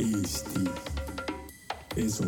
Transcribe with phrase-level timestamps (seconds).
[0.00, 0.60] Eesti
[1.96, 2.24] Esu.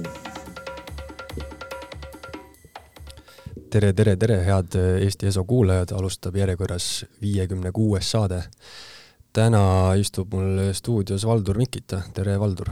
[3.71, 8.43] tere, tere, tere, head Eesti Eso kuulajad, alustab järjekorras viiekümne kuues saade.
[9.33, 12.71] täna istub mul stuudios Valdur Mikita, tere Valdur.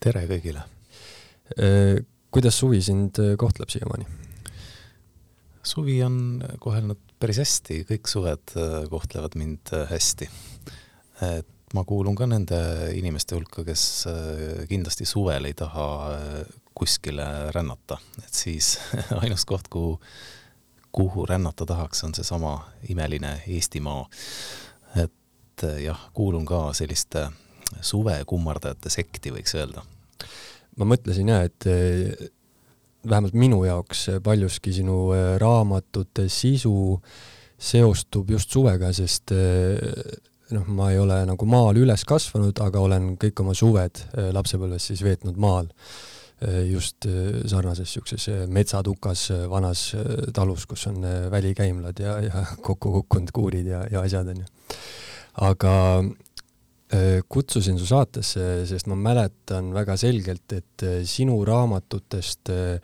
[0.00, 0.64] tere kõigile!
[2.30, 4.06] kuidas suvi sind kohtleb siiamaani?
[5.62, 10.28] suvi on kohelnud päris hästi, kõik suved äh, kohtlevad mind äh, hästi.
[11.36, 12.58] et ma kuulun ka nende
[12.98, 18.74] inimeste hulka, kes äh, kindlasti suvel ei taha äh, kuskile rännata, et siis
[19.20, 19.98] ainus koht, kuhu,
[20.92, 22.56] kuhu rännata tahaks, on seesama
[22.90, 24.06] imeline Eestimaa.
[24.96, 27.28] et äh, jah, kuulun ka selliste
[27.86, 29.84] suvekummardajate sekti, võiks öelda
[30.78, 31.66] ma mõtlesin jah, et
[33.06, 36.72] vähemalt minu jaoks paljuski sinu raamatute sisu
[37.60, 39.34] seostub just suvega, sest
[40.54, 44.90] noh, ma ei ole nagu maal üles kasvanud, aga olen kõik oma suved eh, lapsepõlves
[44.90, 45.70] siis veetnud maal.
[46.64, 49.94] just eh, sarnases eh, metsatukas vanas
[50.32, 54.46] talus, kus on välikäimlad ja, ja kokku kukkunud kuurid ja, ja asjad onju.
[55.44, 55.74] aga
[56.92, 62.80] eh, kutsusin su saatesse, sest ma mäletan väga selgelt, et sinu raamatutest eh,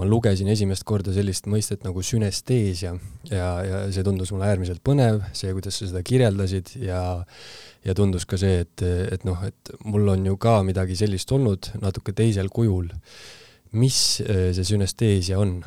[0.00, 2.94] ma lugesin esimest korda sellist mõistet nagu sünesteesia
[3.28, 7.02] ja, ja see tundus mulle äärmiselt põnev, see, kuidas sa seda kirjeldasid ja
[7.84, 11.72] ja tundus ka see, et, et noh, et mul on ju ka midagi sellist olnud
[11.80, 12.90] natuke teisel kujul.
[13.72, 15.60] mis eh, see sünesteesia on?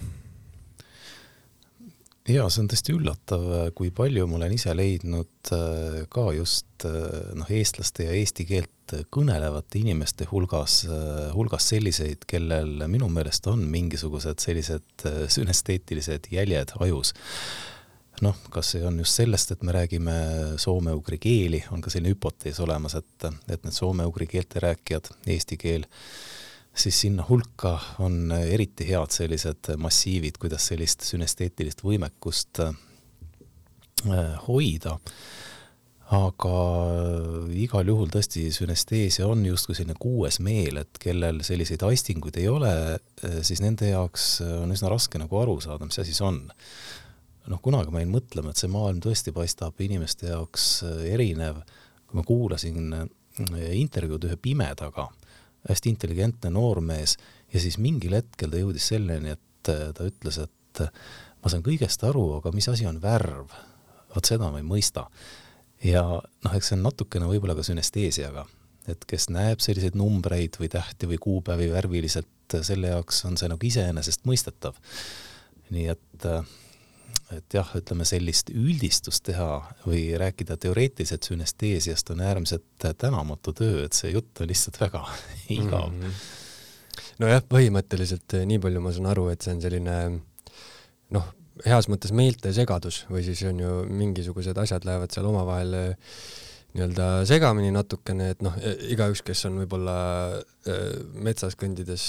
[2.30, 7.34] jaa, see on tõesti üllatav, kui palju ma olen ise leidnud äh, ka just äh,
[7.36, 8.70] noh, eestlaste ja eesti keelt
[9.14, 10.84] kõnelevate inimeste hulgas,
[11.34, 17.14] hulgas selliseid, kellel minu meelest on mingisugused sellised äh, sünesteetilised jäljed ajus.
[18.22, 20.14] noh, kas see on just sellest, et me räägime
[20.62, 25.90] soome-ugri keeli, on ka selline hüpotees olemas, et, et need soome-ugri keelte rääkijad, eesti keel
[26.76, 32.74] siis sinna hulka on eriti head sellised massiivid, kuidas sellist sünesteetilist võimekust äh,
[34.48, 34.98] hoida.
[36.14, 36.58] aga
[37.58, 42.74] igal juhul tõesti sünesteesia on justkui selline kuues meel, et kellel selliseid aistinguid ei ole,
[43.42, 44.28] siis nende jaoks
[44.60, 46.44] on üsna raske nagu aru saada, mis asi see on.
[47.50, 51.64] noh, kunagi ma jäin mõtlema, et see maailm tõesti paistab inimeste jaoks erinev,
[52.06, 52.94] kui ma kuulasin
[53.74, 55.08] intervjuud ühe pimedaga
[55.70, 57.18] hästi intelligentne noormees
[57.54, 60.84] ja siis mingil hetkel ta jõudis selleni, et ta ütles, et
[61.44, 63.54] ma saan kõigest aru, aga mis asi on värv?
[64.14, 65.08] vot seda ma ei mõista.
[65.84, 68.46] ja noh, eks see on natukene võib-olla ka sünesteesiaga,
[68.92, 73.70] et kes näeb selliseid numbreid või tähti või kuupäevi värviliselt, selle jaoks on see nagu
[73.70, 74.78] iseenesestmõistetav.
[75.74, 76.28] nii et
[77.38, 79.50] et jah, ütleme sellist üldistust teha
[79.86, 85.04] või rääkida teoreetiliselt sünesteesiast on äärmiselt tänamatu töö, et see jutt on lihtsalt väga
[85.58, 86.02] igav mm.
[86.02, 87.14] -hmm.
[87.24, 89.98] nojah, põhimõtteliselt nii palju ma saan aru, et see on selline
[91.14, 91.30] noh,
[91.66, 95.76] heas mõttes meeltesegadus või siis on ju mingisugused asjad lähevad seal omavahel
[96.74, 98.56] nii-öelda segamini natukene, et noh,
[98.90, 99.96] igaüks, kes on võib-olla
[101.22, 102.06] metsas kõndides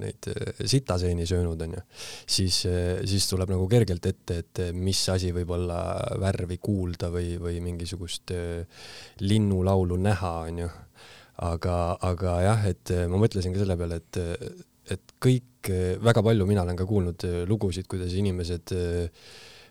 [0.00, 0.26] neid
[0.58, 1.82] sitaseeni söönud, onju,
[2.26, 2.62] siis,
[3.06, 5.80] siis tuleb nagu kergelt ette, et mis asi võib olla
[6.22, 8.34] värvi kuulda või, või mingisugust
[9.22, 10.70] linnulaulu näha, onju.
[11.46, 14.18] aga, aga jah, et ma mõtlesin ka selle peale, et,
[14.96, 15.70] et kõik,
[16.02, 18.74] väga palju mina olen ka kuulnud lugusid, kuidas inimesed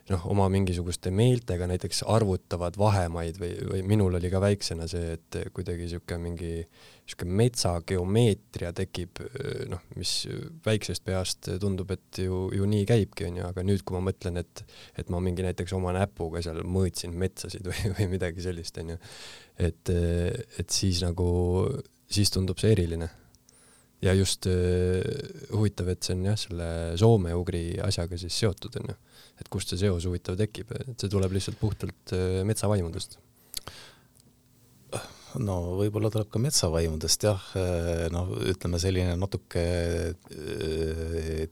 [0.09, 5.39] noh, oma mingisuguste meeltega näiteks arvutavad vahemaid või, või minul oli ka väiksena see, et
[5.55, 6.53] kuidagi sihuke mingi
[7.09, 9.21] sihuke metsageomeetria tekib,
[9.71, 10.13] noh, mis
[10.65, 14.63] väiksest peast tundub, et ju, ju nii käibki, onju, aga nüüd, kui ma mõtlen, et,
[14.99, 18.99] et ma mingi näiteks oma näpuga seal mõõtsin metsasid või, või midagi sellist, onju,
[19.69, 19.95] et,
[20.61, 21.31] et siis nagu,
[22.09, 23.09] siis tundub see eriline
[24.01, 25.01] ja just uh,
[25.51, 28.95] huvitav, et see on jah, selle soome-ugri asjaga siis seotud, onju.
[29.39, 33.19] Et kust see seos huvitav tekib, et see tuleb lihtsalt puhtalt uh, metsavaimudest?
[35.46, 37.43] no võib-olla tuleb ka metsavaimudest jah,
[38.09, 39.61] noh, ütleme selline natuke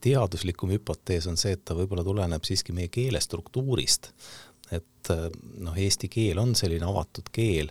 [0.01, 4.09] teaduslikum hüpotees on see, et ta võib-olla tuleneb siiski meie keele struktuurist.
[4.73, 5.13] et
[5.62, 7.69] noh, eesti keel on selline avatud keel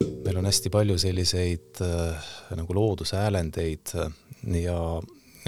[0.00, 3.94] meil on hästi palju selliseid äh, nagu loodushäälendeid
[4.62, 4.78] ja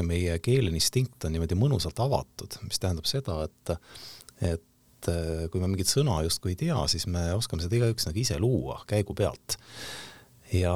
[0.06, 3.74] meie keeleinstinkt on niimoodi mõnusalt avatud, mis tähendab seda, et,
[4.54, 5.10] et
[5.52, 8.80] kui me mingit sõna justkui ei tea, siis me oskame seda igaüks nagu ise luua
[8.88, 9.58] käigu pealt.
[10.52, 10.74] ja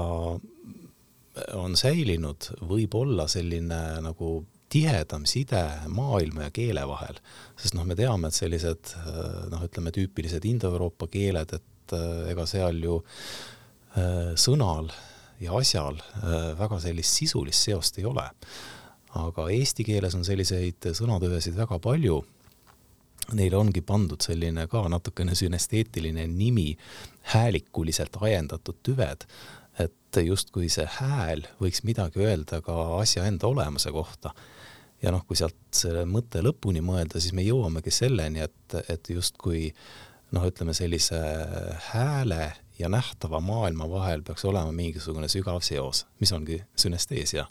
[1.56, 4.38] on säilinud võib-olla selline nagu
[4.72, 7.18] tihedam side maailma ja keele vahel,
[7.60, 8.94] sest noh, me teame, et sellised
[9.52, 11.96] noh, ütleme tüüpilised Indoeuroopa keeled, et
[12.32, 12.98] ega seal ju
[14.40, 14.90] sõnal
[15.40, 16.00] ja asjal
[16.58, 18.26] väga sellist sisulist seost ei ole.
[19.16, 22.22] Aga eesti keeles on selliseid sõnatöösid väga palju
[23.34, 26.76] neile ongi pandud selline ka natukene sünesteetiline nimi,
[27.32, 29.26] häälikuliselt ajendatud tüved,
[29.82, 34.34] et justkui see hääl võiks midagi öelda ka asja enda olemuse kohta.
[35.02, 39.68] ja noh, kui sealt selle mõtte lõpuni mõelda, siis me jõuamegi selleni, et, et justkui
[40.32, 41.20] noh, ütleme sellise
[41.90, 47.46] hääle ja nähtava maailma vahel peaks olema mingisugune sügav seos, mis ongi sünesteesia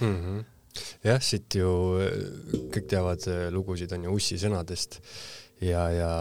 [0.00, 0.16] mm.
[0.16, 0.44] -hmm
[1.04, 1.72] jah, siit ju
[2.72, 5.00] kõik teavad lugusid on ju Ussi sõnadest
[5.64, 6.12] ja, ja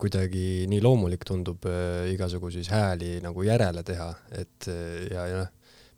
[0.00, 1.66] kuidagi nii loomulik tundub
[2.12, 4.70] igasuguseid hääli nagu järele teha, et
[5.10, 5.52] ja, ja noh,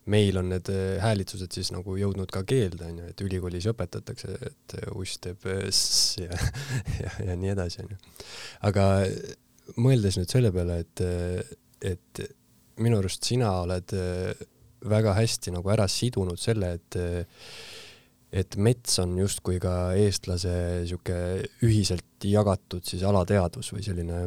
[0.06, 0.70] meil on need
[1.02, 6.30] häälitsused siis nagu jõudnud ka keelde, onju, et ülikoolis õpetatakse, et uss teeb s ja,
[7.02, 7.98] ja, ja nii edasi, onju.
[8.70, 8.86] aga
[9.82, 11.02] mõeldes nüüd selle peale, et,
[11.94, 12.22] et
[12.82, 13.96] minu arust sina oled
[14.91, 17.00] väga hästi nagu ära sidunud selle, et
[18.37, 20.53] et mets on justkui ka eestlase
[20.88, 21.17] sihuke
[21.65, 24.19] ühiselt jagatud siis alateadvus või selline,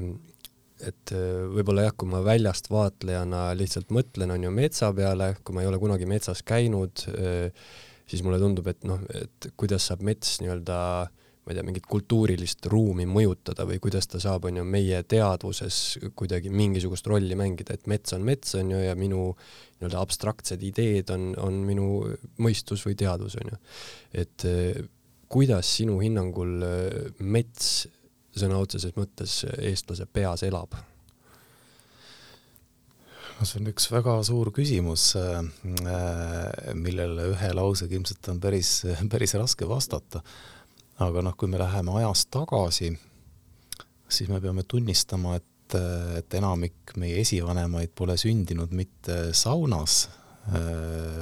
[0.79, 1.13] et
[1.51, 5.69] võib-olla jah, kui ma väljast vaatlejana lihtsalt mõtlen, on ju metsa peale, kui ma ei
[5.69, 7.03] ole kunagi metsas käinud,
[8.09, 11.87] siis mulle tundub, et noh, et kuidas saab mets nii-öelda äh, ma ei tea, mingit
[11.89, 15.79] kultuurilist ruumi mõjutada või kuidas ta saab, on ju, meie teadvuses
[16.19, 19.31] kuidagi mingisugust rolli mängida, et mets on mets, on ju, ja minu
[19.79, 21.87] nii-öelda abstraktsed ideed on, on minu
[22.43, 23.59] mõistus või teadvus, on ju.
[24.25, 24.83] et eh,
[25.31, 27.87] kuidas sinu hinnangul eh, mets
[28.35, 30.75] sõna otseses mõttes eestlase peas elab?
[33.39, 35.41] no see on üks väga suur küsimus, eh,
[36.75, 40.21] millele ühe lausega ilmselt on päris, päris raske vastata
[41.03, 42.91] aga noh, kui me läheme ajas tagasi,
[44.09, 45.75] siis me peame tunnistama, et,
[46.19, 50.07] et enamik meie esivanemaid pole sündinud mitte saunas,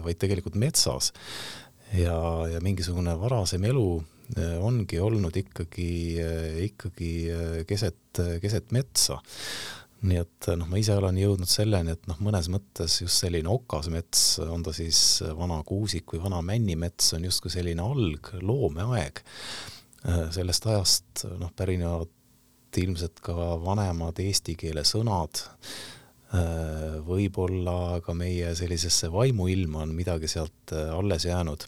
[0.04, 1.12] vaid tegelikult metsas.
[1.94, 2.16] ja,
[2.52, 3.88] ja mingisugune varasem elu
[4.38, 5.92] eh, ongi olnud ikkagi,
[6.66, 7.12] ikkagi
[7.68, 9.22] keset, keset metsa
[10.06, 14.38] nii et noh, ma ise olen jõudnud selleni, et noh, mõnes mõttes just selline okasmets,
[14.46, 19.24] on ta siis vana kuusik või vana männimets, on justkui selline alg, loomeaeg.
[20.36, 22.14] Sellest ajast noh, pärinevad
[22.78, 23.34] ilmselt ka
[23.64, 25.42] vanemad eesti keele sõnad,
[27.08, 31.66] võib-olla ka meie sellisesse vaimuilma on midagi sealt alles jäänud.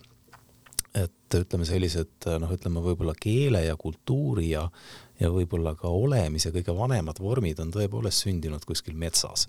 [0.93, 4.67] et ütleme, sellised noh, ütleme võib-olla keele ja kultuuri ja
[5.19, 9.47] ja võib-olla ka olemise kõige vanemad vormid on tõepoolest sündinud kuskil metsas.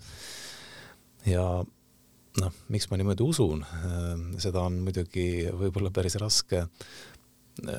[1.27, 1.45] ja
[2.41, 3.65] noh, miks ma niimoodi usun,
[4.41, 6.65] seda on muidugi võib-olla päris raske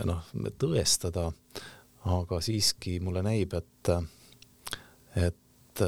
[0.08, 0.26] noh,
[0.60, 1.30] tõestada,
[2.12, 3.92] aga siiski mulle näib, et,
[5.20, 5.84] et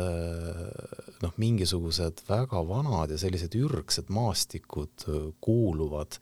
[1.24, 5.08] noh, mingisugused väga vanad ja sellised ürgsed maastikud
[5.44, 6.18] kuuluvad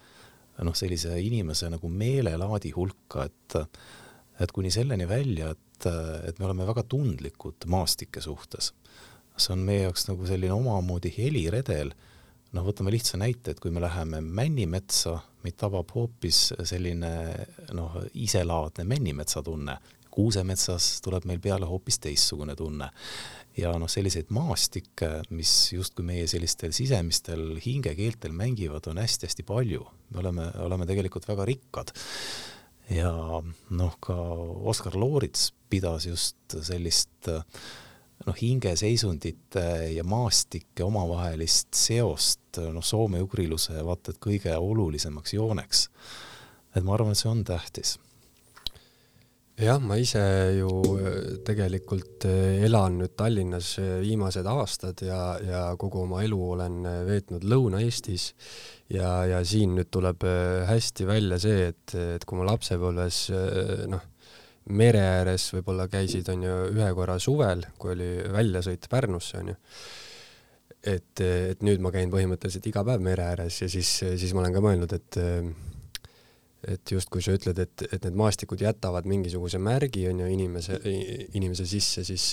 [0.62, 3.60] noh, sellise inimese nagu meelelaadi hulka, et
[4.42, 8.74] et kuni selleni välja, et et, et me oleme väga tundlikud maastike suhtes.
[9.38, 11.94] see on meie jaoks nagu selline omamoodi heliredel,
[12.54, 17.10] noh, võtame lihtsa näite, et kui me läheme männimetsa, meid tabab hoopis selline
[17.74, 19.80] noh, iselaadne männimetsa tunne,
[20.12, 22.92] kuusemetsas tuleb meil peale hoopis teistsugune tunne.
[23.57, 29.88] ja noh, selliseid maastikke, mis justkui meie sellistel sisemistel hingekeeltel mängivad, on hästi-hästi palju.
[30.11, 31.95] me oleme, oleme tegelikult väga rikkad
[32.92, 33.11] ja
[33.69, 34.16] noh, ka
[34.71, 44.21] Oskar Loorits pidas just sellist noh, hingeseisundite ja maastike omavahelist seost noh, soome-ugriluse vaata et
[44.21, 45.90] kõige olulisemaks jooneks.
[46.75, 47.97] et ma arvan, et see on tähtis
[49.61, 50.21] jah, ma ise
[50.57, 56.40] ju äh, tegelikult äh, elan nüüd Tallinnas äh, viimased aastad ja, ja kogu oma elu
[56.56, 58.31] olen veetnud Lõuna-Eestis
[58.94, 60.25] ja, ja siin nüüd tuleb
[60.69, 63.23] hästi välja see, et, et kui ma lapsepõlves
[63.92, 64.07] noh,
[64.71, 69.57] mere ääres võib-olla käisid, on ju, ühe korra suvel, kui oli väljasõit Pärnusse, on ju,
[70.94, 74.57] et, et nüüd ma käin põhimõtteliselt iga päev mere ääres ja siis, siis ma olen
[74.57, 75.21] ka mõelnud, et
[76.61, 80.78] et justkui sa ütled, et, et need maastikud jätavad mingisuguse märgi, on ju, inimese,
[81.33, 82.28] inimese sisse, siis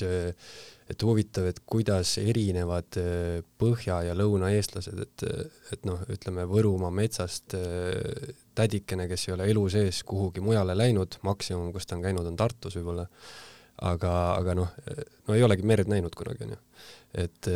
[0.88, 2.96] et huvitav, et kuidas erinevad
[3.60, 5.24] põhja- ja lõunaeestlased, et,
[5.74, 7.56] et noh, ütleme Võrumaa metsast
[8.56, 12.38] tädikene, kes ei ole elu sees kuhugi mujale läinud, maksimum, kus ta on käinud, on
[12.40, 13.04] Tartus võib-olla,
[13.84, 14.72] aga, aga noh,
[15.28, 16.62] no ei olegi merd näinud kunagi, on ju.
[17.26, 17.52] et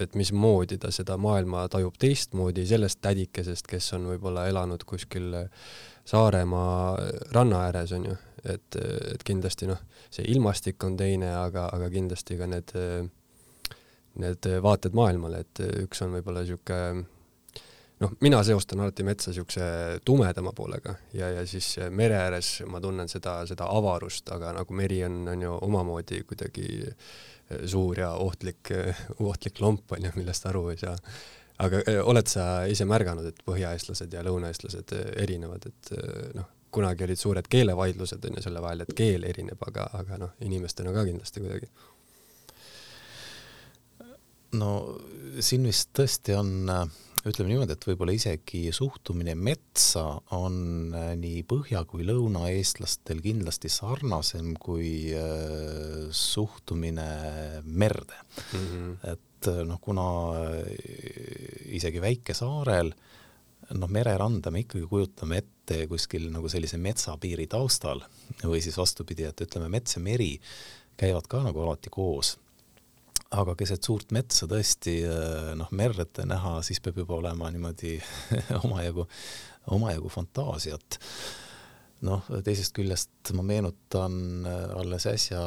[0.00, 5.32] et mismoodi ta seda maailma tajub teistmoodi sellest tädikesest, kes on võib-olla elanud kuskil
[6.06, 6.96] Saaremaa
[7.34, 8.76] ranna ääres, on ju, et,
[9.14, 9.80] et kindlasti noh,
[10.16, 12.74] see ilmastik on teine, aga, aga kindlasti ka need
[14.16, 17.04] need vaated maailmale, et üks on võib-olla niisugune
[18.00, 19.66] noh, mina seostan alati metsa niisuguse
[20.04, 25.02] tumedama poolega ja, ja siis mere ääres ma tunnen seda, seda avarust, aga nagu meri
[25.04, 26.66] on, on ju omamoodi kuidagi
[27.66, 28.72] suur ja ohtlik,
[29.20, 30.96] ohtlik lomp on ju, millest aru ei saa.
[31.62, 34.92] aga eh, oled sa ise märganud, et põhjaeestlased ja lõunaeestlased
[35.22, 39.60] erinevad, et eh, noh, kunagi olid suured keelevaidlused on ju selle vahel, et keel erineb,
[39.68, 41.72] aga, aga noh, inimestena ka kindlasti kuidagi
[44.56, 44.70] no
[45.44, 46.86] siin vist tõesti on äh,
[47.26, 50.04] ütleme niimoodi, et võib-olla isegi suhtumine metsa
[50.36, 57.08] on äh, nii põhja kui lõunaeestlastel kindlasti sarnasem kui äh, suhtumine
[57.64, 58.66] merde mm.
[58.66, 58.92] -hmm.
[59.12, 60.06] et äh, noh, kuna
[61.76, 62.94] isegi väikesaarel
[63.74, 68.04] noh, mereranda me ikkagi kujutame ette kuskil nagu sellise metsapiiri taustal
[68.44, 70.34] või siis vastupidi, et ütleme, mets ja meri
[70.96, 72.36] käivad ka nagu alati koos
[73.34, 77.96] aga keset suurt metsa tõesti äh, noh, merd näha, siis peab juba olema niimoodi
[78.64, 79.06] omajagu,
[79.74, 81.00] omajagu fantaasiat.
[82.06, 85.40] noh, teisest küljest ma meenutan äh, alles äsja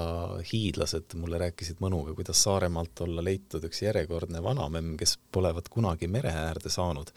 [0.51, 6.33] hiidlased mulle rääkisid mõnuga, kuidas Saaremaalt olla leitud üks järjekordne vanamemm, kes polevat kunagi mere
[6.35, 7.13] äärde saanud.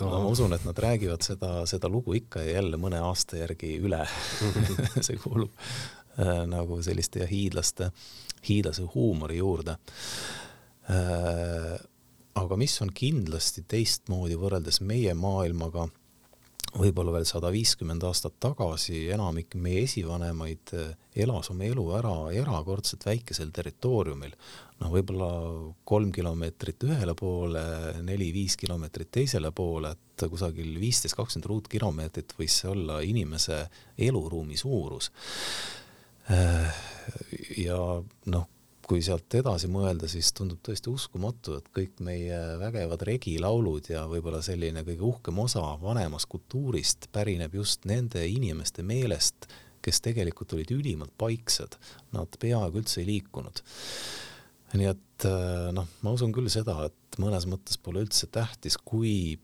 [0.00, 3.76] No ma usun, et nad räägivad seda, seda lugu ikka ja jälle mõne aasta järgi
[3.82, 4.02] üle
[5.06, 5.52] see kuulub
[6.18, 7.92] äh, nagu selliste hiidlaste
[8.48, 9.76] hiidlase huumori juurde.
[10.90, 11.78] Äh,
[12.38, 15.88] aga mis on kindlasti teistmoodi võrreldes meie maailmaga,
[16.76, 20.90] võib-olla veel sada viiskümmend aastat tagasi enamik meie esivanemaid äh,
[21.24, 24.34] elas oma elu ära erakordselt väikesel territooriumil.
[24.82, 25.30] noh, võib-olla
[25.88, 27.64] kolm kilomeetrit ühele poole,
[28.06, 33.64] neli-viis kilomeetrit teisele poole, et kusagil viisteist, kakskümmend ruutkilomeetrit võis see olla inimese
[33.98, 35.10] eluruumi suurus
[36.28, 36.72] Äh,
[37.56, 37.78] ja
[38.28, 38.48] noh,
[38.88, 44.40] kui sealt edasi mõelda, siis tundub tõesti uskumatu, et kõik meie vägevad regilaulud ja võib-olla
[44.44, 49.48] selline kõige uhkem osa vanemast kultuurist pärineb just nende inimeste meelest,
[49.84, 51.76] kes tegelikult olid ülimalt paiksed,
[52.16, 53.62] nad peaaegu üldse ei liikunud.
[54.78, 59.38] nii et äh, noh, ma usun küll seda, et mõnes mõttes pole üldse tähtis, kui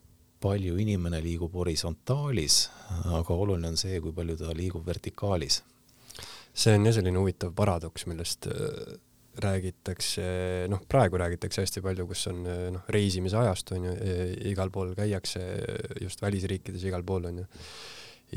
[0.44, 2.68] palju inimene liigub horisontaalis,
[3.08, 5.62] aga oluline on see, kui palju ta liigub vertikaalis
[6.54, 8.94] see on jah selline huvitav paradoks, millest äh,
[9.42, 10.24] räägitakse,
[10.70, 13.94] noh, praegu räägitakse hästi palju, kus on noh, reisimise ajast on ju,
[14.50, 15.42] igal pool käiakse,
[16.02, 17.46] just välisriikides igal pool on ju.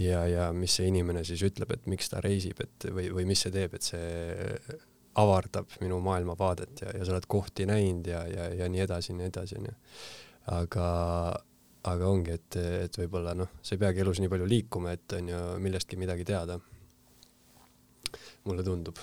[0.04, 3.42] ja, ja mis see inimene siis ütleb, et miks ta reisib, et või, või mis
[3.46, 4.06] see teeb, et see
[5.18, 9.30] avardab minu maailmavaadet ja, ja sa oled kohti näinud ja, ja, ja nii edasi, nii
[9.32, 9.74] edasi, onju.
[10.54, 10.88] aga,
[11.92, 15.32] aga ongi, et, et võib-olla noh, sa ei peagi elus nii palju liikuma, et on
[15.34, 16.60] ju millestki midagi teada
[18.48, 19.00] mulle tundub.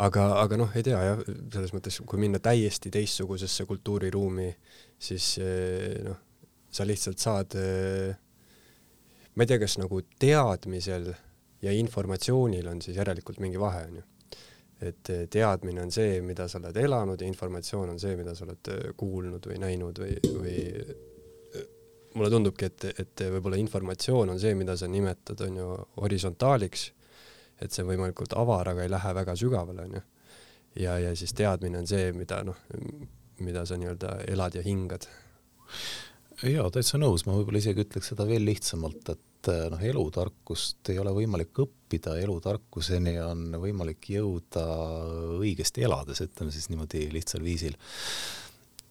[0.00, 4.48] Aga, aga noh, ei tea jah, selles mõttes, kui minna täiesti teistsugusesse kultuuriruumi,
[5.00, 6.18] siis eh, noh,
[6.70, 8.14] sa lihtsalt saad, eh,
[9.34, 11.10] ma ei tea, kas nagu teadmisel
[11.64, 14.06] ja informatsioonil on siis järelikult mingi vahe, onju
[14.80, 18.46] et eh, teadmine on see, mida sa oled elanud ja informatsioon on see, mida sa
[18.46, 20.54] oled kuulnud või näinud või, või
[22.16, 25.68] mulle tundubki, et, et võib-olla informatsioon on see, mida sa nimetad, on ju,
[26.00, 26.88] horisontaaliks
[27.60, 30.02] et see võimalikult avar, aga ei lähe väga sügavale, onju.
[30.82, 32.58] ja, ja siis teadmine on see, mida noh,
[33.44, 35.08] mida sa nii-öelda elad ja hingad.
[36.42, 41.12] jaa, täitsa nõus, ma võib-olla isegi ütleks seda veel lihtsamalt, et noh, elutarkust ei ole
[41.16, 44.66] võimalik õppida, elutarkuseni on võimalik jõuda
[45.40, 47.76] õigesti elades, ütleme siis niimoodi lihtsal viisil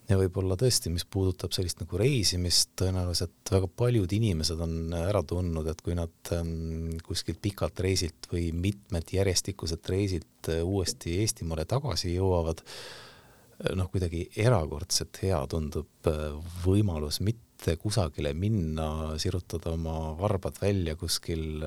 [0.09, 5.67] ja võib-olla tõesti, mis puudutab sellist nagu reisimist, tõenäoliselt väga paljud inimesed on ära tundnud,
[5.69, 12.15] et kui nad ähm, kuskilt pikalt reisilt või mitmed järjestikuselt reisilt äh, uuesti Eestimaale tagasi
[12.15, 16.25] jõuavad, äh, noh, kuidagi erakordselt hea tundub äh,
[16.65, 18.89] võimalus mitte kusagile minna,
[19.21, 21.59] sirutada oma varbad välja kuskil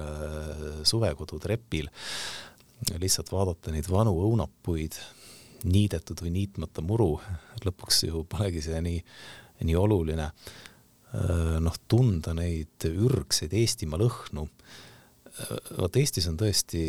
[0.88, 1.90] suvekodu trepil,
[2.96, 4.96] lihtsalt vaadata neid vanu õunapuid
[5.68, 7.14] niidetud või niitmata muru,
[7.64, 9.00] lõpuks ju polegi see nii,
[9.66, 10.32] nii oluline.
[11.60, 14.46] noh, tunda neid ürgseid Eestimaa lõhnu.
[15.78, 16.80] vot Eestis on tõesti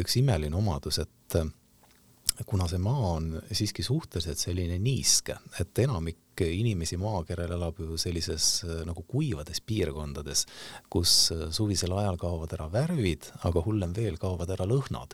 [0.00, 1.36] üks imeline omadus, et
[2.48, 8.64] kuna see maa on siiski suhteliselt selline niiske, et enamik inimesi maakeral elab ju sellises
[8.88, 10.46] nagu kuivades piirkondades,
[10.88, 11.12] kus
[11.52, 15.12] suvisel ajal kaovad ära värvid, aga hullem veel, kaovad ära lõhnad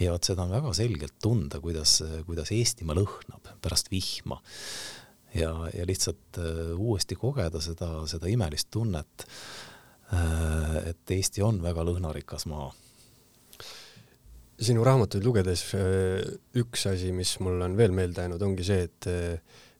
[0.00, 4.40] ja vot seda on väga selgelt tunda, kuidas, kuidas Eestimaa lõhnab pärast vihma.
[5.34, 11.84] ja, ja lihtsalt uh, uuesti kogeda seda, seda imelist tunnet uh,, et Eesti on väga
[11.84, 12.72] lõhnarikas maa
[14.56, 15.66] sinu raamatuid lugedes
[16.56, 19.08] üks asi, mis mul on veel meelde jäänud, ongi see, et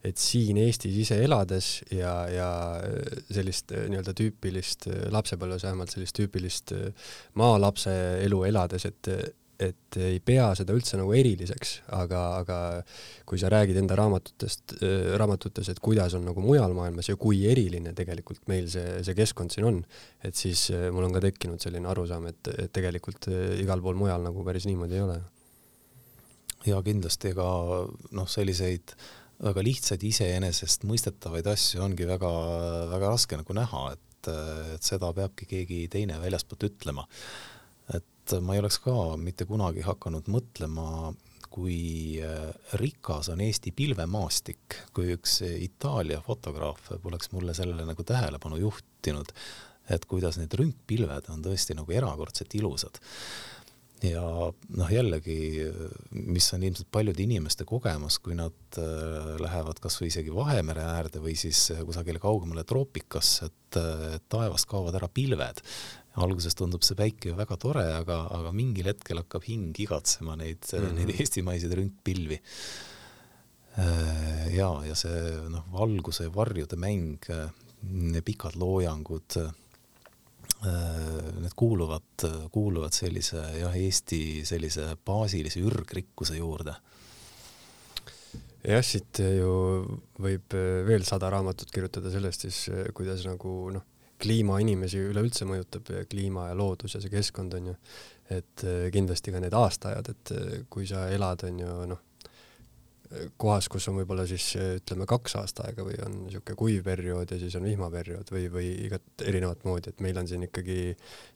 [0.06, 2.48] et siin Eestis ise elades ja, ja
[3.32, 6.74] sellist nii-öelda tüüpilist lapsepõlves vähemalt sellist tüüpilist
[7.40, 9.10] maalapse elu elades, et
[9.62, 12.58] et ei pea seda üldse nagu eriliseks, aga, aga
[13.28, 14.76] kui sa räägid enda raamatutest,
[15.20, 19.54] raamatutes, et kuidas on nagu mujal maailmas ja kui eriline tegelikult meil see, see keskkond
[19.54, 19.80] siin on,
[20.26, 23.96] et siis äh, mul on ka tekkinud selline arusaam, et, et tegelikult äh, igal pool
[23.98, 25.20] mujal nagu päris niimoodi ei ole.
[26.66, 27.46] ja kindlasti, ega
[28.18, 28.96] noh, selliseid
[29.44, 32.30] väga lihtsaid iseenesestmõistetavaid asju ongi väga,
[32.92, 34.30] väga raske nagu näha, et,
[34.76, 37.04] et seda peabki keegi teine väljaspoolt ütlema
[38.26, 41.14] et ma ei oleks ka mitte kunagi hakanud mõtlema,
[41.56, 48.58] kui äh, rikas on Eesti pilvemaastik, kui üks Itaalia fotograaf poleks mulle sellele nagu tähelepanu
[48.60, 49.32] juhtinud,
[49.92, 52.98] et kuidas need rünkpilved on tõesti nagu erakordselt ilusad.
[54.04, 54.22] ja
[54.76, 55.38] noh, jällegi,
[56.12, 61.38] mis on ilmselt paljude inimeste kogemus, kui nad äh, lähevad kasvõi isegi Vahemere äärde või
[61.38, 63.80] siis kusagile kaugemale troopikasse, et
[64.28, 65.62] taevast kaovad ära pilved
[66.24, 70.64] alguses tundub see päike ju väga tore, aga, aga mingil hetkel hakkab hing igatsema neid
[70.64, 70.96] mm, -hmm.
[71.00, 72.40] neid eestimaiseid ründpilvi.
[73.76, 77.20] Äh, ja, ja see noh, valguse ja varjude mäng,
[78.24, 79.52] pikad loojangud, äh,
[81.42, 86.74] need kuuluvad, kuuluvad sellise jah, Eesti sellise baasilise ürgrikkuse juurde
[88.66, 89.52] jah, siit ju
[90.22, 90.56] võib
[90.88, 92.62] veel sada raamatut kirjutada sellest siis,
[92.96, 93.84] kuidas nagu noh,
[94.22, 97.76] kliima inimesi üleüldse mõjutab, kliima ja loodus ja see keskkond on ju,
[98.36, 102.02] et eh, kindlasti ka need aastaajad, et eh, kui sa elad, on ju noh,
[103.38, 107.54] kohas, kus on võib-olla siis ütleme kaks aastaaega või on niisugune kuiv periood ja siis
[107.58, 110.78] on vihmaperiood või, või igat erinevat moodi, et meil on siin ikkagi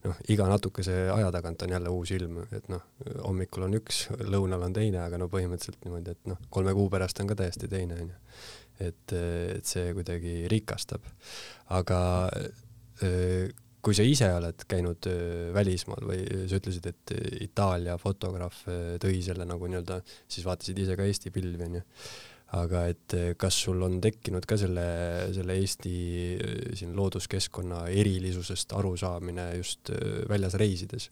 [0.07, 2.83] noh, iga natukese aja tagant on jälle uus ilm, et noh,
[3.23, 7.23] hommikul on üks, lõunal on teine, aga no põhimõtteliselt niimoodi, et noh, kolme kuu pärast
[7.23, 8.19] on ka täiesti teine, onju.
[8.89, 11.07] et, et see kuidagi rikastab.
[11.69, 12.01] aga
[13.81, 15.07] kui sa ise oled käinud
[15.57, 17.13] välismaal või sa ütlesid, et
[17.47, 18.67] Itaalia fotograaf
[19.01, 21.81] tõi selle nagu nii-öelda, siis vaatasid ise ka Eesti pilvi onju,
[22.61, 24.85] aga et kas sul on tekkinud ka selle,
[25.33, 25.95] selle Eesti
[26.77, 29.95] siin looduskeskkonna erilisusest arusaamine just
[30.29, 31.09] väljas reisides?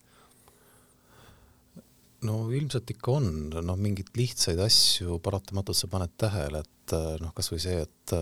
[2.27, 7.61] no ilmselt ikka on, noh, mingeid lihtsaid asju paratamatult sa paned tähele, et noh, kasvõi
[7.62, 8.14] see, et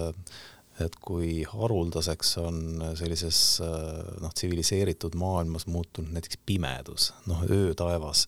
[0.83, 2.59] et kui haruldaseks on
[2.99, 8.27] sellises noh, tsiviliseeritud maailmas muutunud näiteks pimedus, noh, öötaevas,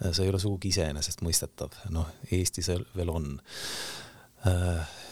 [0.00, 3.34] see ei ole sugugi iseenesestmõistetav, noh, Eestis veel on.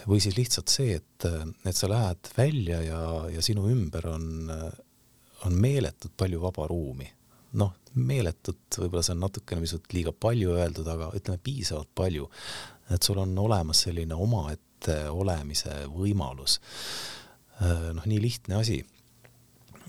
[0.08, 1.26] või siis lihtsalt see, et,
[1.68, 4.48] et sa lähed välja ja, ja sinu ümber on,
[5.44, 7.10] on meeletult palju vaba ruumi.
[7.60, 12.30] noh, meeletut, võib-olla see on natukene pisut liiga palju öeldud, aga ütleme piisavalt palju.
[12.94, 16.58] et sul on olemas selline omaette ette olemise võimalus.
[17.62, 18.84] Äh, noh, nii lihtne asi.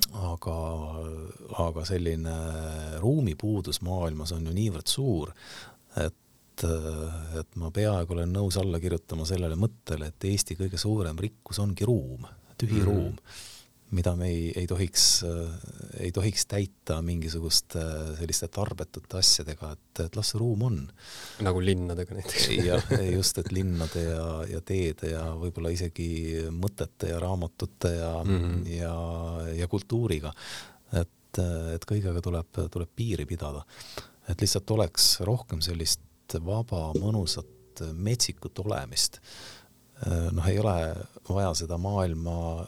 [0.09, 0.53] aga,
[1.61, 2.35] aga selline
[2.97, 5.29] ruumipuudus maailmas on ju niivõrd suur,
[6.01, 6.63] et,
[7.37, 11.85] et ma peaaegu olen nõus alla kirjutama sellele mõttele, et Eesti kõige suurem rikkus ongi
[11.85, 12.25] ruum,
[12.57, 12.87] tühi mm.
[12.87, 13.19] ruum
[13.95, 15.05] mida me ei, ei tohiks,
[15.99, 17.81] ei tohiks täita mingisuguste
[18.19, 20.79] selliste tarbetute asjadega, et, et las see ruum on.
[21.45, 22.49] nagu linnadega näiteks.
[22.69, 26.09] jah, just, et linnade ja, ja teede ja võib-olla isegi
[26.53, 28.67] mõtete ja raamatute ja mm, -hmm.
[28.77, 28.95] ja,
[29.61, 30.33] ja kultuuriga.
[30.93, 31.41] et,
[31.73, 33.65] et kõigega tuleb, tuleb piiri pidada.
[34.29, 36.01] et lihtsalt oleks rohkem sellist
[36.45, 39.17] vaba, mõnusat, metsikut olemist
[40.31, 40.75] noh, ei ole
[41.29, 42.67] vaja seda maailma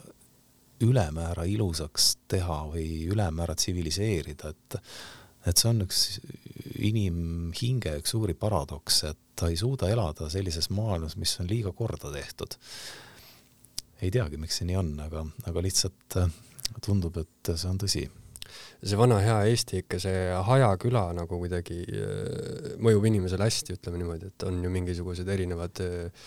[0.85, 4.81] ülemäära ilusaks teha või ülemäära tsiviliseerida, et
[5.49, 6.01] et see on üks
[6.85, 12.11] inimhinge üks suuri paradoks, et ta ei suuda elada sellises maailmas, mis on liiga korda
[12.13, 12.57] tehtud.
[14.01, 16.29] ei teagi, miks see nii on, aga, aga lihtsalt äh,
[16.85, 18.07] tundub, et see on tõsi
[18.81, 24.01] see vana hea Eesti ikka, see Haja küla nagu kuidagi äh, mõjub inimesele hästi, ütleme
[24.01, 26.25] niimoodi, et on ju mingisugused erinevad äh,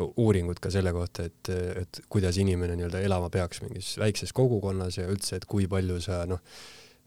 [0.00, 1.50] uuringud ka selle kohta, et,
[1.82, 6.22] et kuidas inimene nii-öelda elama peaks mingis väikses kogukonnas ja üldse, et kui palju sa
[6.28, 6.40] noh,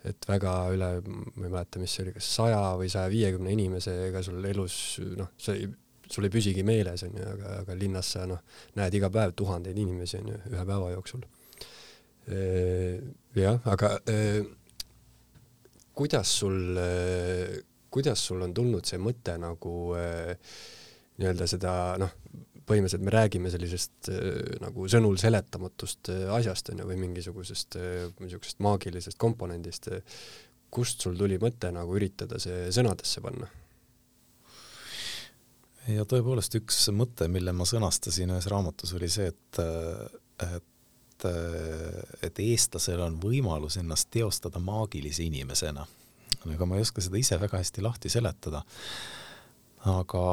[0.05, 4.21] et väga üle, ma ei mäleta, mis see oli, kas saja või saja viiekümne inimesega
[4.25, 4.77] sul elus
[5.17, 5.65] noh, sa ei,
[6.05, 8.43] sul ei püsigi meeles, onju, aga, aga linnas sa noh,
[8.77, 11.25] näed iga päev tuhandeid inimesi, onju, ühe päeva jooksul.
[13.37, 13.91] jah, aga
[15.97, 16.57] kuidas sul,
[17.93, 19.75] kuidas sul on tulnud see mõte nagu
[21.17, 22.13] nii-öelda seda noh,
[22.65, 28.63] põhimõtteliselt me räägime sellisest äh, nagu sõnul seletamatust äh, asjast onju või mingisugusest äh, niisugusest
[28.65, 29.89] maagilisest komponendist.
[30.75, 33.47] kust sul tuli mõte nagu üritada see sõnadesse panna?
[35.87, 39.59] ja tõepoolest üks mõte, mille ma sõnastasin ühes raamatus, oli see, et,
[40.41, 41.27] et,
[42.25, 45.85] et eestlasel on võimalus ennast teostada maagilise inimesena.
[46.49, 48.63] ega ma ei oska seda ise väga hästi lahti seletada.
[49.85, 50.25] aga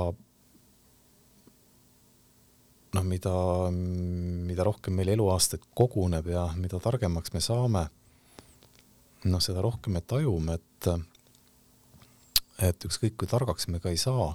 [2.93, 3.35] noh, mida,
[3.73, 7.87] mida rohkem meil eluaastaid koguneb ja mida targemaks me saame,
[9.25, 10.93] noh, seda rohkem me tajume, et
[12.63, 14.29] et ükskõik kui targaks me ka ei saa,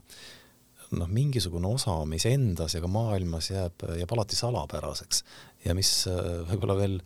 [0.97, 5.23] noh, mingisugune osa meis endas ja ka maailmas jääb, jääb alati salapäraseks
[5.65, 6.97] ja mis äh, võib-olla veel,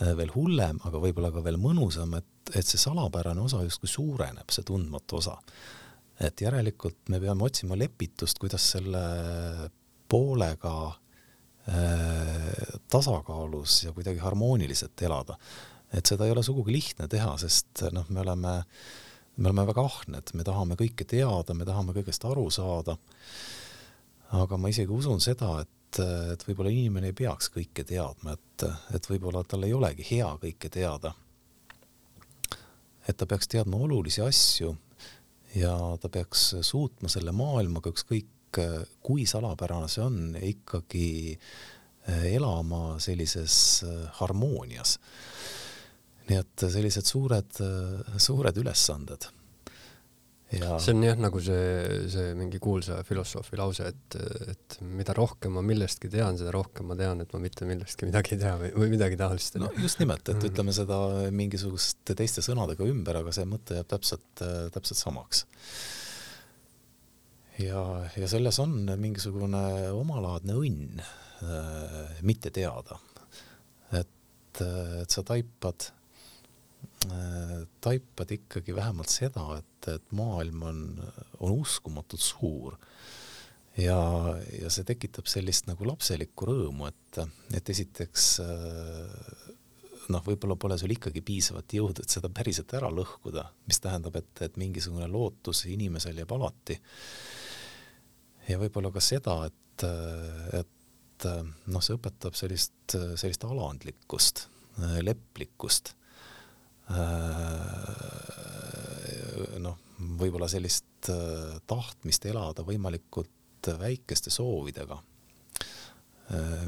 [0.00, 4.48] äh, veel hullem, aga võib-olla ka veel mõnusam, et, et see salapärane osa justkui suureneb,
[4.52, 5.36] see tundmatu osa.
[6.20, 9.02] et järelikult me peame otsima lepitust, kuidas selle
[10.08, 10.76] poolega
[11.68, 15.38] äh, tasakaalus ja kuidagi harmooniliselt elada.
[15.92, 18.54] et seda ei ole sugugi lihtne teha, sest noh, me oleme
[19.36, 22.96] me oleme väga ahned, me tahame kõike teada, me tahame kõigest aru saada.
[24.32, 26.00] aga ma isegi usun seda, et,
[26.32, 28.64] et võib-olla inimene ei peaks kõike teadma, et,
[28.96, 31.14] et võib-olla tal ei olegi hea kõike teada.
[33.06, 34.76] et ta peaks teadma olulisi asju
[35.54, 38.26] ja ta peaks suutma selle maailmaga, ükskõik
[39.04, 41.08] kui salapärane see on, ikkagi
[42.06, 43.82] elama sellises
[44.20, 44.96] harmoonias
[46.26, 47.58] nii et sellised suured,
[48.22, 49.28] suured ülesanded.
[50.54, 50.76] Ja...
[50.78, 54.16] see on jah, nagu see, see mingi kuulsa filosoofi lause, et,
[54.52, 58.36] et mida rohkem ma millestki tean, seda rohkem ma tean, et ma mitte millestki midagi
[58.36, 59.58] ei tea või, või midagi taolist.
[59.58, 60.52] no just nimelt, et mm.
[60.52, 61.00] ütleme seda
[61.34, 64.44] mingisuguste teiste sõnadega ümber, aga see mõte jääb täpselt,
[64.76, 65.42] täpselt samaks.
[67.62, 67.82] Ja,
[68.16, 72.98] ja selles on mingisugune omalaadne õnn äh, mitte teada.
[73.92, 75.90] et, et sa taipad
[77.06, 80.78] Äh, taipad ikkagi vähemalt seda, et, et maailm on,
[81.44, 82.74] on uskumatult suur
[83.78, 83.98] ja,
[84.56, 87.20] ja see tekitab sellist nagu lapselikku rõõmu, et,
[87.54, 89.52] et esiteks äh,
[90.08, 94.32] noh, võib-olla pole sul ikkagi piisavat jõudu, et seda päriselt ära lõhkuda, mis tähendab, et,
[94.48, 96.80] et mingisugune lootus inimesel jääb alati.
[98.48, 99.86] Ja võib-olla ka seda, et,
[100.56, 101.28] et
[101.66, 104.46] noh, see õpetab sellist, sellist alandlikkust,
[105.02, 105.94] leplikkust
[109.62, 109.78] noh,
[110.20, 111.10] võib-olla sellist
[111.66, 114.98] tahtmist elada võimalikult väikeste soovidega,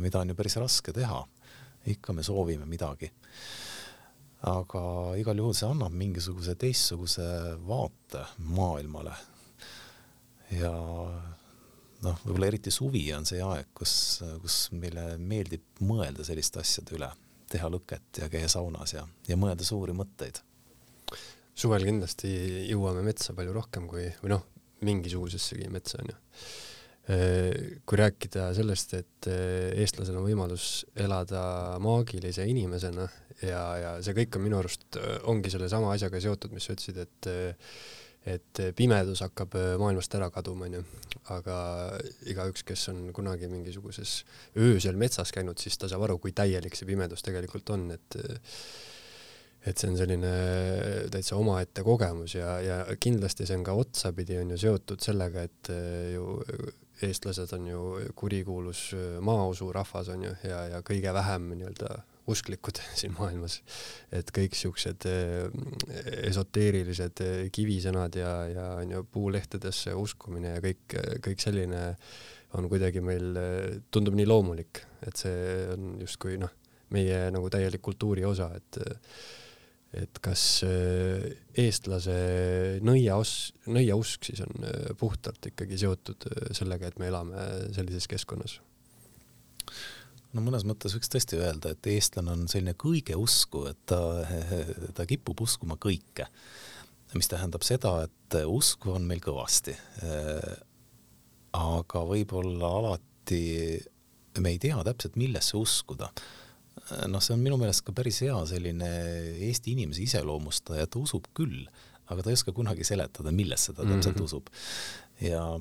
[0.02, 1.26] mida on ju päris raske teha.
[1.86, 3.10] ikka me soovime midagi.
[4.42, 4.80] aga
[5.18, 9.14] igal juhul see annab mingisuguse teistsuguse vaate maailmale.
[10.50, 10.72] ja
[12.04, 13.92] noh, võib-olla eriti suvi on see aeg, kus,
[14.42, 17.10] kus meile meeldib mõelda selliste asjade üle
[17.48, 20.42] teha lõket ja käia saunas ja, ja mõelda suuri mõtteid.
[21.58, 22.30] suvel kindlasti
[22.68, 24.44] jõuame metsa palju rohkem kui, või noh,
[24.86, 26.16] mingisugusessegi metsa onju.
[27.88, 29.28] kui rääkida sellest, et
[29.80, 33.06] eestlasel on võimalus elada maagilise inimesena
[33.40, 37.30] ja, ja see kõik on minu arust, ongi sellesama asjaga seotud, mis sa ütlesid, et
[38.26, 40.82] et pimedus hakkab äh, maailmast ära kaduma, onju.
[41.34, 41.56] aga
[42.30, 44.22] igaüks, kes on kunagi mingisuguses
[44.56, 48.20] öösel metsas käinud, siis ta saab aru, kui täielik see pimedus tegelikult on, et
[49.68, 50.28] et see on selline
[51.12, 55.72] täitsa omaette kogemus ja, ja kindlasti see on ka otsapidi on ju seotud sellega, et
[56.14, 56.38] ju
[57.02, 63.14] eestlased on ju kurikuulus äh, maausurahvas on ju ja, ja kõige vähem nii-öelda usklikud siin
[63.16, 63.60] maailmas.
[64.12, 65.48] et kõik siuksed eh,
[66.28, 71.82] esoteerilised eh, kivisõnad ja, ja on ju puulehtedesse uskumine ja kõik, kõik selline
[72.58, 76.54] on kuidagi meil, eh, tundub nii loomulik, et see on justkui noh,
[76.94, 78.82] meie nagu täielik kultuuri osa, et
[79.96, 80.42] et kas
[81.56, 82.16] eestlase
[82.84, 84.66] nõiaos-, nõiausk siis on
[85.00, 88.58] puhtalt ikkagi seotud sellega, et me elame sellises keskkonnas
[90.36, 94.00] no mõnes mõttes võiks tõesti öelda, et eestlane on selline kõige usku, et ta,
[94.96, 96.28] ta kipub uskuma kõike.
[97.14, 99.76] mis tähendab seda, et usku on meil kõvasti.
[101.52, 103.80] aga võib-olla alati
[104.38, 106.10] me ei tea täpselt, millesse uskuda.
[107.08, 108.88] noh, see on minu meelest ka päris hea selline
[109.48, 111.66] Eesti inimese iseloomustaja, ta usub küll,
[112.08, 114.24] aga ta ei oska kunagi seletada, millesse ta täpselt mm -hmm.
[114.24, 114.48] usub.
[115.20, 115.60] ja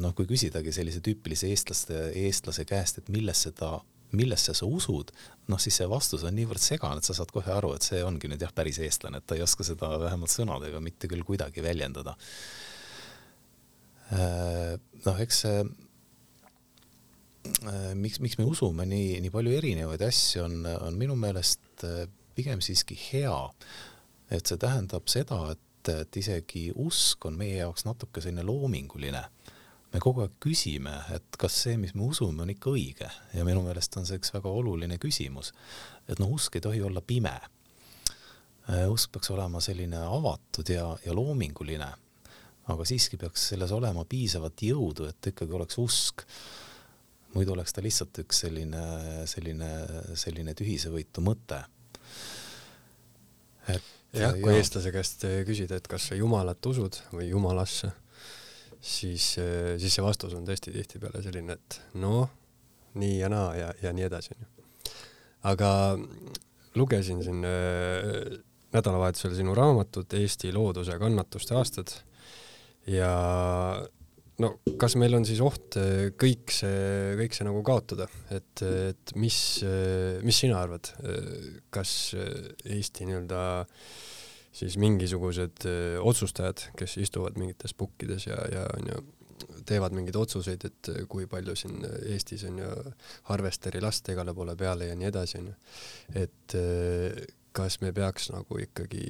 [0.00, 3.76] noh, kui küsidagi sellise tüüpilise eestlaste, eestlase käest, et millesse ta,
[4.16, 5.10] millesse sa usud,
[5.50, 8.30] noh siis see vastus on niivõrd segane, et sa saad kohe aru, et see ongi
[8.30, 12.16] nüüd jah, päris eestlane, et ta ei oska seda vähemalt sõnadega mitte küll kuidagi väljendada.
[14.14, 15.64] Äh, noh, eks see
[17.66, 22.04] äh, miks, miks me usume nii, nii palju erinevaid asju, on, on minu meelest äh,
[22.36, 23.38] pigem siiski hea.
[24.30, 29.22] et see tähendab seda, et, et isegi usk on meie jaoks natuke selline loominguline
[29.92, 33.62] me kogu aeg küsime, et kas see, mis me usume, on ikka õige ja minu
[33.64, 35.52] meelest on see üks väga oluline küsimus.
[36.08, 37.34] et noh, usk ei tohi olla pime.
[38.66, 41.88] Äh, usk peaks olema selline avatud ja, ja loominguline,
[42.66, 46.26] aga siiski peaks selles olema piisavat jõudu, et ikkagi oleks usk.
[47.34, 48.82] muidu oleks ta lihtsalt üks selline,
[49.28, 49.70] selline,
[50.14, 51.62] selline tühisevõitu mõte.
[53.68, 54.58] et jah, kui ja.
[54.58, 57.92] eestlase käest küsida, et kas sa Jumalat usud või Jumalasse
[58.86, 62.28] siis, äh, siis see vastus on tõesti tihtipeale selline, et noh,
[63.00, 64.94] nii ja naa ja, ja nii edasi, onju.
[65.50, 65.70] aga
[66.78, 68.38] lugesin siin äh,
[68.76, 71.92] nädalavahetusel sinu raamatut Eesti looduse kannatuste aastad.
[72.86, 73.10] Ja
[74.42, 79.16] no kas meil on siis oht äh, kõik see, kõik see nagu kaotada, et, et
[79.18, 79.38] mis,
[80.22, 80.92] mis sina arvad,
[81.74, 84.04] kas Eesti nii-öelda äh,
[84.56, 89.02] siis mingisugused öö, otsustajad, kes istuvad mingites pukkides ja, ja on ju,
[89.68, 92.70] teevad mingeid otsuseid, et kui palju siin Eestis on ju
[93.28, 95.56] harvesteri laste igale poole peale ja nii edasi, on ju.
[96.22, 96.56] et
[97.56, 99.04] kas me peaks nagu ikkagi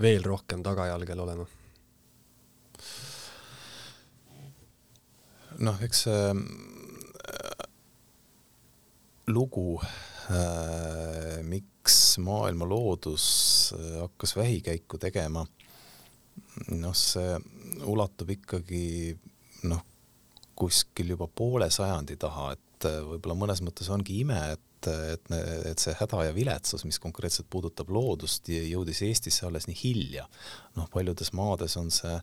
[0.00, 1.48] veel rohkem tagajalgel olema?
[5.62, 7.66] noh, eks see äh,
[9.30, 9.76] lugu
[10.32, 11.42] äh,
[11.82, 15.46] miks maailma loodus äh, hakkas vähikäiku tegema,
[16.70, 17.34] noh, see
[17.90, 19.16] ulatub ikkagi
[19.66, 19.80] noh,
[20.54, 25.34] kuskil juba poole sajandi taha, et äh, võib-olla mõnes mõttes ongi ime, et, et,
[25.72, 30.28] et see häda ja viletsus, mis konkreetselt puudutab loodust, jõudis Eestisse alles nii hilja.
[30.78, 32.14] noh, paljudes maades on see,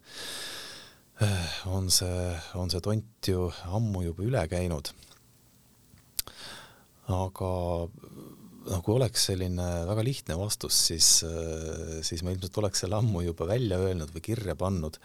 [1.19, 4.93] äh, on see, on see tont ju ammu juba üle käinud
[7.09, 7.51] aga
[8.69, 11.09] noh, kui oleks selline väga lihtne vastus, siis,
[12.05, 14.99] siis ma ilmselt oleks selle ammu juba välja öelnud või kirja pannud.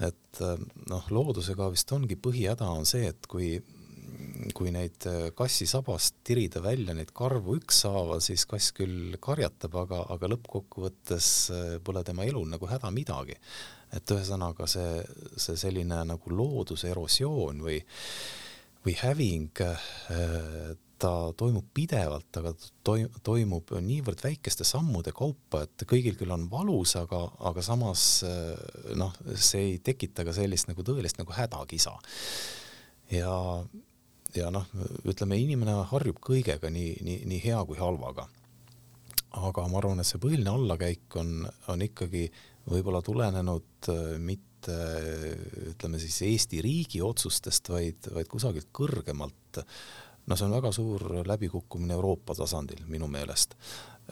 [0.00, 0.40] et
[0.88, 3.50] noh, loodusega vist ongi põhihäda on see, et kui,
[4.56, 5.04] kui neid
[5.36, 11.28] kassi sabast tirida välja neid karvu ükshaaval, siis kass küll karjatab, aga, aga lõppkokkuvõttes
[11.84, 13.36] pole tema elul nagu häda midagi.
[13.92, 15.02] et ühesõnaga see,
[15.36, 17.80] see selline nagu looduse erosioon või,
[18.86, 19.64] või häving
[21.00, 22.52] ta toimub pidevalt, aga
[22.86, 28.56] toim-, toimub niivõrd väikeste sammude kaupa, et kõigil küll on valus, aga, aga samas eh,
[29.00, 31.96] noh, see ei tekita ka sellist nagu tõelist nagu hädakisa.
[33.14, 33.32] ja,
[34.36, 34.68] ja noh,
[35.08, 38.28] ütleme, inimene harjub kõigega nii, nii, nii hea kui halvaga.
[39.30, 42.28] aga ma arvan, et see põhiline allakäik on, on ikkagi
[42.70, 44.48] võib-olla tulenenud eh, mitte
[45.70, 49.64] ütleme siis Eesti riigi otsustest, vaid, vaid kusagilt kõrgemalt
[50.30, 53.56] no see on väga suur läbikukkumine Euroopa tasandil minu meelest.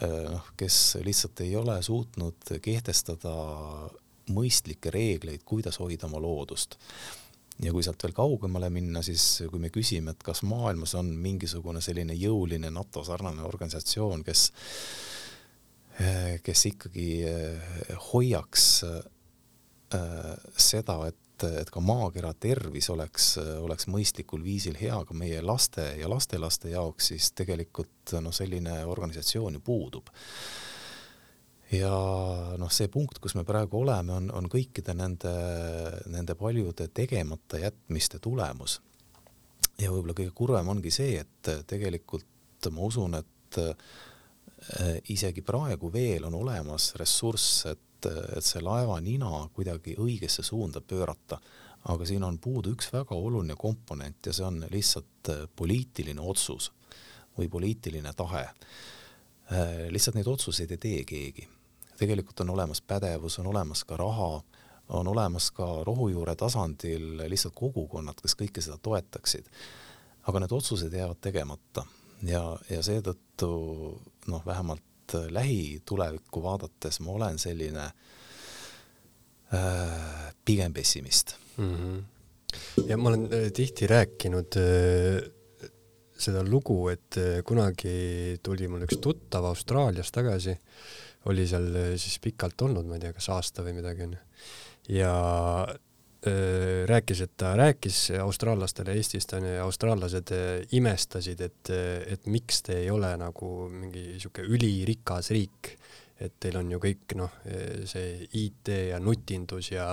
[0.03, 3.35] Äh, noh, kes lihtsalt ei ole suutnud kehtestada
[4.35, 6.77] mõistlikke reegleid, kuidas hoida oma loodust.
[7.59, 11.81] ja kui sealt veel kaugemale minna, siis kui me küsime, et kas maailmas on mingisugune
[11.83, 14.43] selline jõuline NATO sarnane organisatsioon, kes,
[15.99, 17.73] äh, kes ikkagi äh,
[18.13, 18.67] hoiaks
[20.59, 25.85] seda, et et, et ka maakera tervis oleks, oleks mõistlikul viisil hea ka meie laste
[26.01, 30.11] ja lastelaste jaoks, siis tegelikult noh, selline organisatsioon ju puudub.
[31.73, 31.93] ja
[32.59, 35.35] noh, see punkt, kus me praegu oleme, on, on kõikide nende,
[36.09, 38.81] nende paljude tegemata jätmiste tulemus.
[39.79, 43.61] ja võib-olla kõige kurvem ongi see, et tegelikult ma usun, et
[45.09, 50.81] isegi praegu veel on olemas ressurss, et et, et see laeva nina kuidagi õigesse suunda
[50.81, 51.41] pöörata.
[51.89, 56.73] aga siin on puudu üks väga oluline komponent ja see on lihtsalt äh, poliitiline otsus
[57.39, 58.49] või poliitiline tahe.
[59.53, 61.49] Äh, lihtsalt neid otsuseid ei tee keegi.
[61.99, 64.43] tegelikult on olemas pädevus, on olemas ka raha,
[64.89, 69.47] on olemas ka rohujuure tasandil lihtsalt kogukonnad, kes kõike seda toetaksid.
[70.27, 71.87] aga need otsused jäävad tegemata
[72.23, 73.49] ja, ja seetõttu
[74.27, 77.89] noh, vähemalt et äh, lähitulevikku vaadates ma olen selline
[79.55, 81.75] äh, pigem pessimist mm.
[81.75, 82.03] -hmm.
[82.89, 85.23] ja ma olen äh, tihti rääkinud äh,
[86.19, 90.57] seda lugu, et äh, kunagi tuli mul üks tuttav Austraaliast tagasi,
[91.25, 94.19] oli seal siis pikalt olnud, ma ei tea, kas aasta või midagi onju.
[94.89, 95.13] ja
[96.87, 100.33] rääkis, et ta rääkis austraallastele Eestist onju ja austraallased
[100.75, 101.71] imestasid, et,
[102.11, 105.77] et miks te ei ole nagu mingi sihuke ülirikas riik,
[106.19, 107.37] et teil on ju kõik noh,
[107.87, 109.87] see IT ja nutindus ja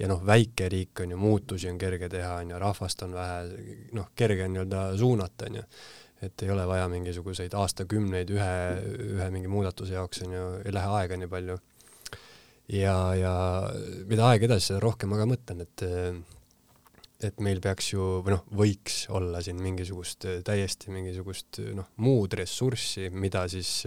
[0.00, 4.08] ja noh, väike riik on ju, muutusi on kerge teha onju, rahvast on vähe, noh,
[4.16, 5.66] kerge on nii-öelda suunata onju
[6.22, 8.56] et ei ole vaja mingisuguseid aastakümneid ühe,
[9.16, 11.58] ühe mingi muudatuse jaoks onju, ei lähe aega nii palju
[12.72, 13.34] ja, ja
[14.08, 15.86] mida aeg edasi, seda rohkem ma ka mõtlen, et
[17.22, 23.12] et meil peaks ju, või noh, võiks olla siin mingisugust täiesti mingisugust noh, muud ressurssi,
[23.14, 23.84] mida siis,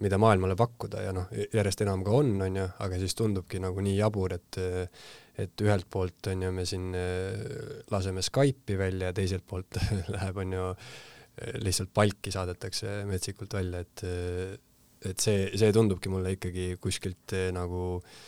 [0.00, 3.98] mida maailmale pakkuda ja noh, järjest enam ka on, onju, aga siis tundubki nagu nii
[3.98, 4.62] jabur, et
[5.40, 6.90] et ühelt poolt onju me siin
[7.92, 9.78] laseme Skype'i välja ja teiselt poolt
[10.16, 10.64] läheb onju
[11.64, 14.04] lihtsalt palki saadetakse metsikult välja, et
[15.08, 18.20] et see, see tundubki mulle ikkagi kuskilt nagu äh,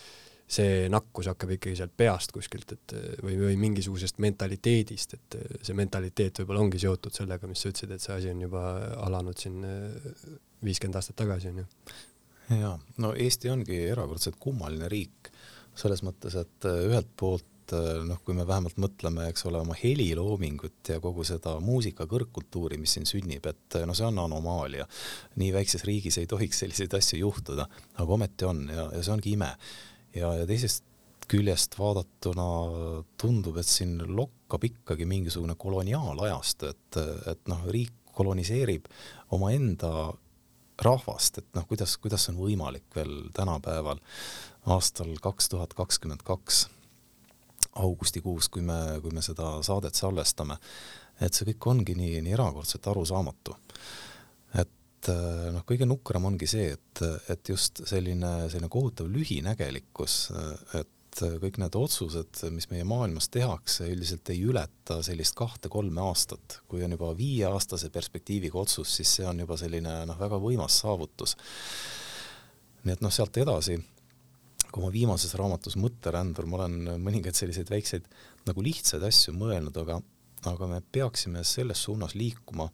[0.53, 6.41] see nakkus hakkab ikkagi sealt peast kuskilt, et või, või mingisugusest mentaliteedist, et see mentaliteet
[6.41, 8.63] võib-olla ongi seotud sellega, mis sa ütlesid, et see asi on juba
[9.05, 9.63] alanud siin
[10.63, 11.65] viiskümmend aastat tagasi, onju.
[12.59, 15.31] jaa, no Eesti ongi erakordselt kummaline riik
[15.79, 17.47] selles mõttes, et ühelt poolt
[18.07, 22.95] noh, kui me vähemalt mõtleme, eks ole, oma heliloomingut ja kogu seda muusika kõrgkultuuri, mis
[22.97, 24.87] siin sünnib, et no see on anomaalia.
[25.41, 29.35] nii väikses riigis ei tohiks selliseid asju juhtuda, aga ometi on ja, ja see ongi
[29.37, 29.51] ime
[30.15, 30.85] ja, ja teisest
[31.29, 32.47] küljest vaadatuna
[33.19, 36.99] tundub, et siin lokkab ikkagi mingisugune koloniaalajastu, et,
[37.31, 38.85] et noh, riik koloniseerib
[39.33, 40.11] omaenda
[40.83, 44.01] rahvast, et noh, kuidas, kuidas on võimalik veel tänapäeval,
[44.73, 46.67] aastal kaks tuhat kakskümmend kaks,
[47.81, 50.57] augustikuus, kui me, kui me seda saadet salvestame,
[51.21, 53.57] et see kõik ongi nii, nii erakordselt arusaamatu.
[54.53, 60.17] et äh, noh, kõige nukram ongi see, et, et just selline, selline kohutav lühinägelikkus,
[60.79, 66.61] et kõik need otsused, mis meie maailmas tehakse, üldiselt ei ületa sellist kahte-kolme aastat.
[66.67, 71.37] kui on juba viieaastase perspektiiviga otsus, siis see on juba selline noh, väga võimas saavutus.
[72.83, 73.77] nii et noh, sealt edasi,
[74.73, 78.09] kui oma viimases raamatus Mõtterändur ma olen mõningaid selliseid väikseid
[78.47, 79.99] nagu lihtsaid asju mõelnud, aga,
[80.49, 82.71] aga me peaksime selles suunas liikuma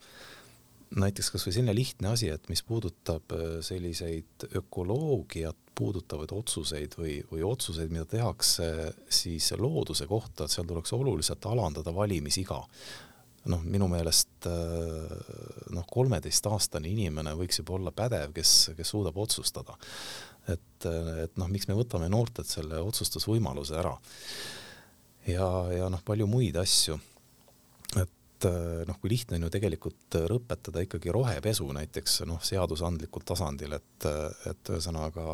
[0.98, 7.20] näiteks kas või selline lihtne asi, et mis puudutab äh, selliseid ökoloogiat puudutavaid otsuseid või,
[7.30, 8.66] või otsuseid, mida tehakse
[9.10, 12.64] siis looduse kohta, et seal tuleks oluliselt alandada valimisiga.
[13.50, 15.14] noh, minu meelest äh,
[15.72, 19.78] noh, kolmeteistaastane inimene võiks juba olla pädev, kes, kes suudab otsustada.
[20.54, 20.88] Et,
[21.26, 23.94] et noh, miks me võtame noortelt selle otsustusvõimaluse ära.
[25.28, 27.00] ja, ja noh, palju muid asju.
[28.00, 28.48] et
[28.88, 34.10] noh, kui lihtne on ju tegelikult lõpetada ikkagi rohepesu näiteks noh, seadusandlikul tasandil, et,
[34.50, 35.26] et ühesõnaga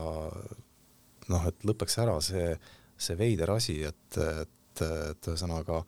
[1.29, 2.53] noh, et lõpeks ära see,
[2.97, 5.83] see veider asi, et, et, et ühesõnaga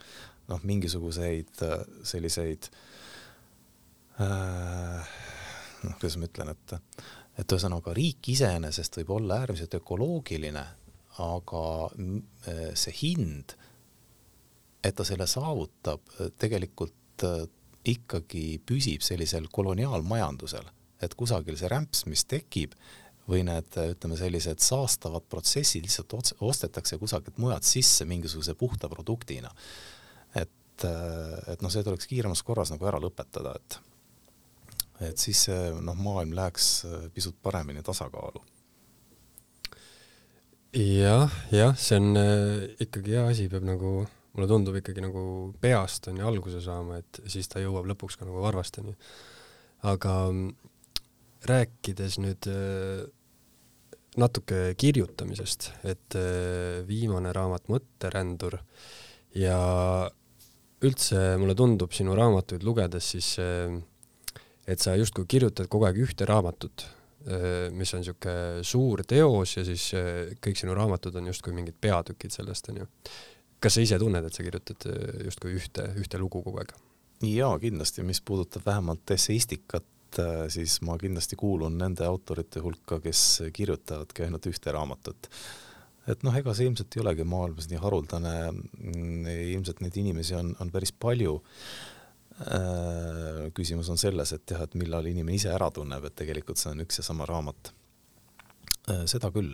[0.48, 1.66] noh, mingisuguseid
[2.08, 2.70] selliseid
[4.22, 5.16] äh,
[5.84, 6.76] noh, kuidas ma ütlen, et,
[7.38, 10.64] et ühesõnaga riik iseenesest võib olla äärmiselt ökoloogiline,
[11.24, 11.64] aga
[12.78, 13.56] see hind,
[14.86, 16.04] et ta selle saavutab,
[16.40, 17.46] tegelikult äh,
[17.88, 20.68] ikkagi püsib sellisel koloniaalmajandusel,
[21.02, 22.76] et kusagil see rämps, mis tekib,
[23.28, 26.14] või need, ütleme, sellised saastavad protsessid lihtsalt
[26.48, 29.52] ostetakse kusagilt mujalt sisse mingisuguse puhta produktina.
[30.36, 30.86] et,
[31.52, 33.80] et noh, see tuleks kiiremas korras nagu ära lõpetada, et
[35.06, 38.44] et siis see noh, maailm läheks äh, pisut paremini tasakaalu
[40.78, 44.00] jah, jah, see on äh, ikkagi hea asi, peab nagu
[44.38, 45.22] mulle tundub ikkagi nagu
[45.62, 48.94] peast on ju alguse saama, et siis ta jõuab lõpuks ka nagu varvasteni.
[49.88, 50.52] aga mm,
[51.50, 53.06] rääkides nüüd äh,
[54.18, 58.60] natuke kirjutamisest, et äh, viimane raamat Mõtterändur
[59.38, 59.60] ja
[60.82, 63.78] üldse mulle tundub sinu raamatuid lugedes siis, äh,
[64.68, 66.86] et sa justkui kirjutad kogu aeg ühte raamatut,
[67.76, 69.90] mis on niisugune suur teos ja siis
[70.44, 72.86] kõik sinu raamatud on justkui mingid peatükid sellest, onju
[73.64, 74.88] kas sa ise tunned, et sa kirjutad
[75.26, 76.74] justkui ühte, ühte lugu kogu aeg?
[77.26, 80.20] jaa, kindlasti, mis puudutab vähemalt esseistikat,
[80.54, 85.30] siis ma kindlasti kuulun nende autorite hulka, kes kirjutavadki ainult ühte raamatut.
[86.08, 89.26] et noh, ega see ilmselt ei olegi maailmas nii haruldane, mm,
[89.58, 91.40] ilmselt neid inimesi on, on päris palju.
[92.38, 96.70] Äh, küsimus on selles, et jah, et millal inimene ise ära tunneb, et tegelikult see
[96.70, 97.74] on üks ja sama raamat.
[99.10, 99.50] seda küll,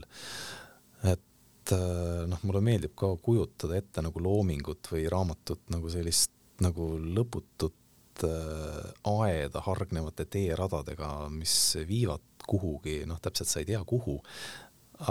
[1.09, 6.29] et äh, noh, mulle meeldib ka kujutada ette nagu loomingut või raamatut nagu sellist
[6.61, 11.55] nagu lõputut äh, aeda hargnevate teeradadega, mis
[11.87, 14.19] viivad kuhugi, noh, täpselt sa ei tea, kuhu,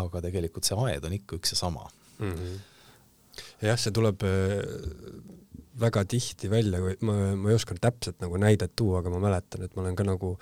[0.03, 2.35] aga tegelikult see aed on ikka üks ja sama mm.
[2.37, 2.61] -hmm.
[3.67, 5.42] jah, see tuleb äh,
[5.81, 9.77] väga tihti välja, ma, ma ei oska täpselt nagu näidet tuua, aga ma mäletan, et
[9.77, 10.37] ma olen ka nagu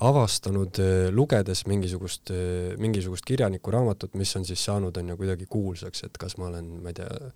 [0.00, 5.46] avastanud, äh, lugedes mingisugust, äh, mingisugust kirjaniku raamatut, mis on siis saanud, on ju, kuidagi
[5.50, 7.30] kuulsaks, et kas ma olen, ma ei tea,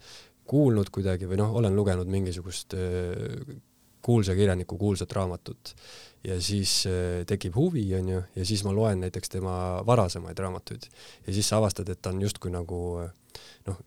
[0.48, 3.56] kuulnud kuidagi või noh, olen lugenud mingisugust äh,
[4.04, 5.74] kuulsa kirjaniku kuulsat raamatut.
[6.24, 6.86] Ja siis
[7.28, 10.86] tekib huvi, on ju, ja siis ma loen näiteks tema varasemaid raamatuid.
[11.26, 12.78] Ja siis sa avastad, et ta on justkui nagu
[13.68, 13.80] noh,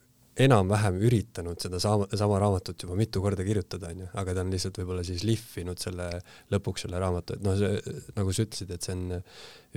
[0.43, 4.77] enam-vähem üritanud seda sama, sama raamatut juba mitu korda kirjutada, onju, aga ta on lihtsalt
[4.81, 6.07] võib-olla siis lihvinud selle,
[6.53, 9.17] lõpuks selle raamatu, et noh, see, nagu sa ütlesid, et see on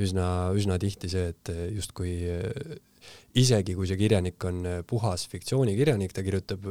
[0.05, 2.15] üsna, üsna tihti see, et justkui
[3.41, 6.67] isegi kui see kirjanik on puhas fiktsioonikirjanik, ta kirjutab,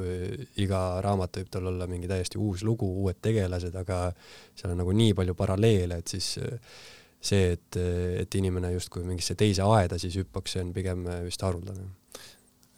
[0.61, 4.09] iga raamat võib tal olla mingi täiesti uus lugu, uued tegelased, aga
[4.53, 7.79] seal on nagu nii palju paralleele, et siis see, et,
[8.21, 11.89] et inimene justkui mingisse teise aeda siis hüppaks, see on pigem vist haruldane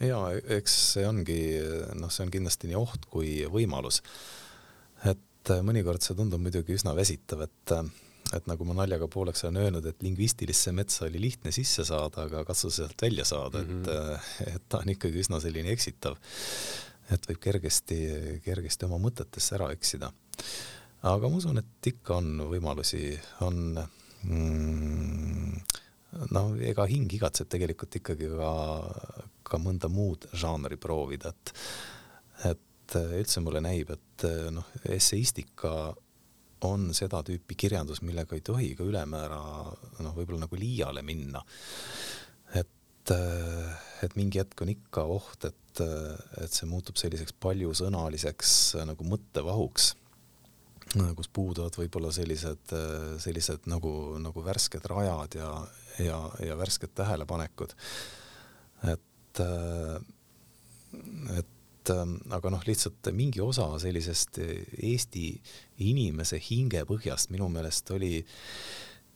[0.02, 0.22] ja
[0.58, 1.40] eks see ongi,
[2.00, 4.02] noh, see on kindlasti nii oht kui võimalus.
[5.04, 7.86] et äh, mõnikord see tundub muidugi üsna väsitav, et äh,
[8.36, 12.46] et nagu ma naljaga pooleks olen öelnud, et lingvistilisse metsa oli lihtne sisse saada, aga
[12.48, 13.82] katsu sealt välja saada mm, -hmm.
[13.82, 14.48] et, mhm.
[14.48, 16.18] äh, et ta on ikkagi üsna selline eksitav.
[17.12, 17.98] et võib kergesti,
[18.46, 20.12] kergesti oma mõtetesse ära eksida.
[21.02, 23.76] aga ma usun, et ikka on võimalusi, on
[24.24, 25.62] mm,
[26.32, 28.52] noh, ega hing igatseb tegelikult ikkagi ka,
[29.52, 31.54] ka mõnda muud žanri proovida, et
[32.52, 35.94] et üldse mulle näib, et noh, esseistika
[36.68, 39.40] on seda tüüpi kirjandus, millega ei tohi ka ülemäära
[40.04, 41.42] noh, võib-olla nagu liiale minna.
[42.54, 43.14] et,
[44.04, 45.82] et mingi hetk on ikka oht, et,
[46.44, 48.58] et see muutub selliseks paljusõnaliseks
[48.92, 49.94] nagu mõttevahuks
[51.16, 52.74] kus puuduvad võib-olla sellised,
[53.24, 55.52] sellised nagu, nagu värsked rajad ja,
[56.04, 57.76] ja, ja värsked tähelepanekud.
[58.92, 59.06] et,
[61.38, 65.26] et aga noh, lihtsalt mingi osa sellisest Eesti
[65.82, 68.20] inimese hingepõhjast minu meelest oli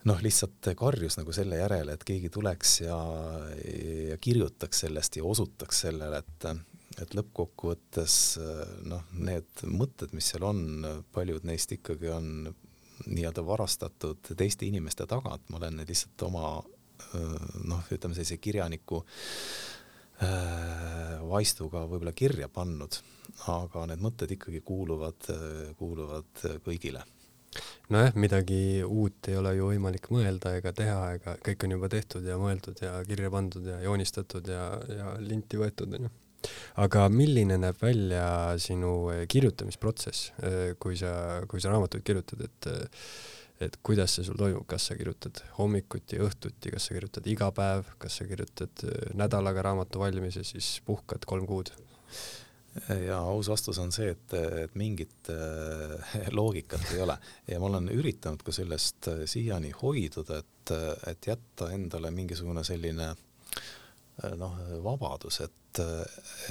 [0.09, 2.97] noh, lihtsalt karjus nagu selle järele, et keegi tuleks ja,
[4.11, 6.49] ja kirjutaks sellest ja osutaks sellele, et
[7.01, 8.13] et lõppkokkuvõttes
[8.87, 10.61] noh, need mõtted, mis seal on,
[11.11, 12.29] paljud neist ikkagi on
[13.05, 16.53] nii-öelda varastatud teiste inimeste tagant, ma olen need lihtsalt oma
[17.67, 19.01] noh, ütleme sellise kirjaniku
[21.25, 22.99] vaistuga võib-olla kirja pannud,
[23.51, 25.27] aga need mõtted ikkagi kuuluvad,
[25.79, 27.03] kuuluvad kõigile.
[27.93, 32.25] Nojah, midagi uut ei ole ju võimalik mõelda ega teha, ega kõik on juba tehtud
[32.27, 36.11] ja mõeldud ja kirja pandud ja joonistatud ja, ja linti võetud, onju
[36.81, 38.25] aga milline näeb välja
[38.61, 38.91] sinu
[39.31, 40.33] kirjutamisprotsess,
[40.81, 41.13] kui sa,
[41.49, 42.69] kui sa raamatuid kirjutad, et
[43.63, 47.93] et kuidas see sul toimub, kas sa kirjutad hommikuti, õhtuti, kas sa kirjutad iga päev,
[48.01, 51.71] kas sa kirjutad eh, nädalaga raamatu valmis ja siis puhkad kolm kuud?
[53.07, 57.15] ja aus vastus on see, et, et mingit äh, loogikat ei ole
[57.47, 60.73] ja ma olen üritanud ka sellest siiani hoiduda, et,
[61.07, 63.13] et jätta endale mingisugune selline
[64.39, 65.81] noh, vabadus, et,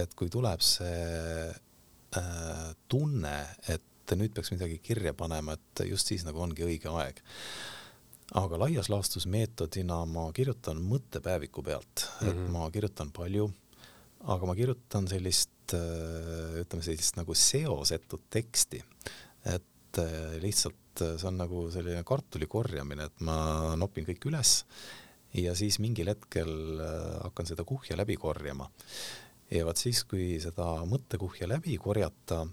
[0.00, 1.50] et kui tuleb see
[2.16, 3.36] äh, tunne,
[3.68, 7.22] et nüüd peaks midagi kirja panema, et just siis nagu ongi õige aeg.
[8.34, 12.30] aga laias laastus meetodina ma kirjutan mõttepäeviku pealt mm, -hmm.
[12.30, 12.52] et mhm.
[12.52, 13.50] ma kirjutan palju,
[14.32, 18.82] aga ma kirjutan sellist äh, ütleme sellist nagu seosetut teksti,
[19.52, 24.56] et äh, lihtsalt äh, see on nagu selline kartuli korjamine, et ma nopin kõik üles
[25.34, 26.80] ja siis mingil hetkel
[27.24, 28.70] hakkan seda kuhja läbi korjama.
[29.50, 32.44] ja vot siis, kui seda mõttekuhja läbi korjata,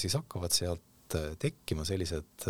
[0.00, 2.46] siis hakkavad sealt äh, tekkima sellised,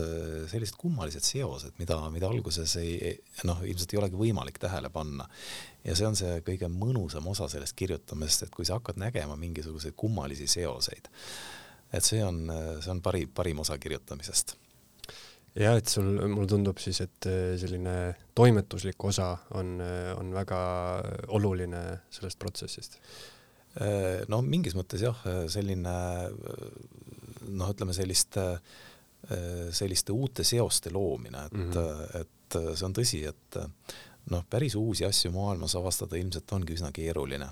[0.51, 3.15] sellised kummalised seosed, mida, mida alguses ei,
[3.49, 5.29] noh, ilmselt ei olegi võimalik tähele panna.
[5.85, 9.97] ja see on see kõige mõnusam osa sellest kirjutamisest, et kui sa hakkad nägema mingisuguseid
[9.97, 11.11] kummalisi seoseid.
[11.93, 12.47] et see on,
[12.83, 14.59] see on parim, parim osa kirjutamisest
[15.59, 17.97] jah, et sul, mulle tundub siis, et äh, selline
[18.37, 20.61] toimetuslik osa on, äh, on väga
[21.35, 21.83] oluline
[22.15, 22.99] sellest protsessist.
[23.81, 25.19] Äh, no mingis mõttes jah,
[25.51, 25.95] selline
[27.49, 28.45] noh, ütleme selliste,
[29.75, 32.21] selliste uute seoste loomine, et mm, -hmm.
[32.21, 33.59] et see on tõsi, et
[34.31, 37.49] noh, päris uusi asju maailmas avastada ilmselt ongi üsna keeruline.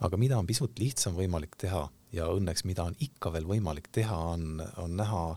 [0.00, 4.16] aga mida on pisut lihtsam võimalik teha ja õnneks, mida on ikka veel võimalik teha,
[4.16, 5.36] on, on näha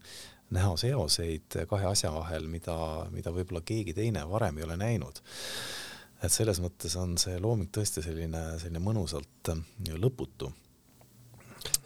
[0.54, 2.76] näha seoseid kahe asja vahel, mida,
[3.14, 5.22] mida võib-olla keegi teine varem ei ole näinud.
[6.24, 9.52] et selles mõttes on see looming tõesti selline, selline mõnusalt
[10.02, 10.52] lõputu.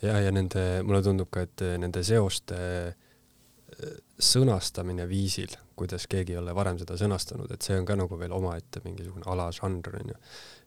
[0.02, 3.90] Ja, ja nende, mulle tundub ka, et nende seoste äh,
[4.20, 8.34] sõnastamine viisil, kuidas keegi ei ole varem seda sõnastanud, et see on ka nagu veel
[8.36, 10.18] omaette mingisugune alažanr onju.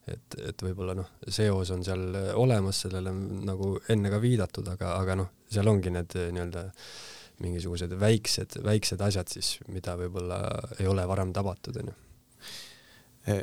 [0.08, 4.96] et, et võib-olla noh, seos on seal olemas, sellele on nagu enne ka viidatud, aga,
[4.98, 6.94] aga noh, seal ongi need nii-öelda äh,
[7.42, 10.40] mingisugused väiksed, väiksed asjad siis, mida võib-olla
[10.78, 11.98] ei ole varem tabatud, onju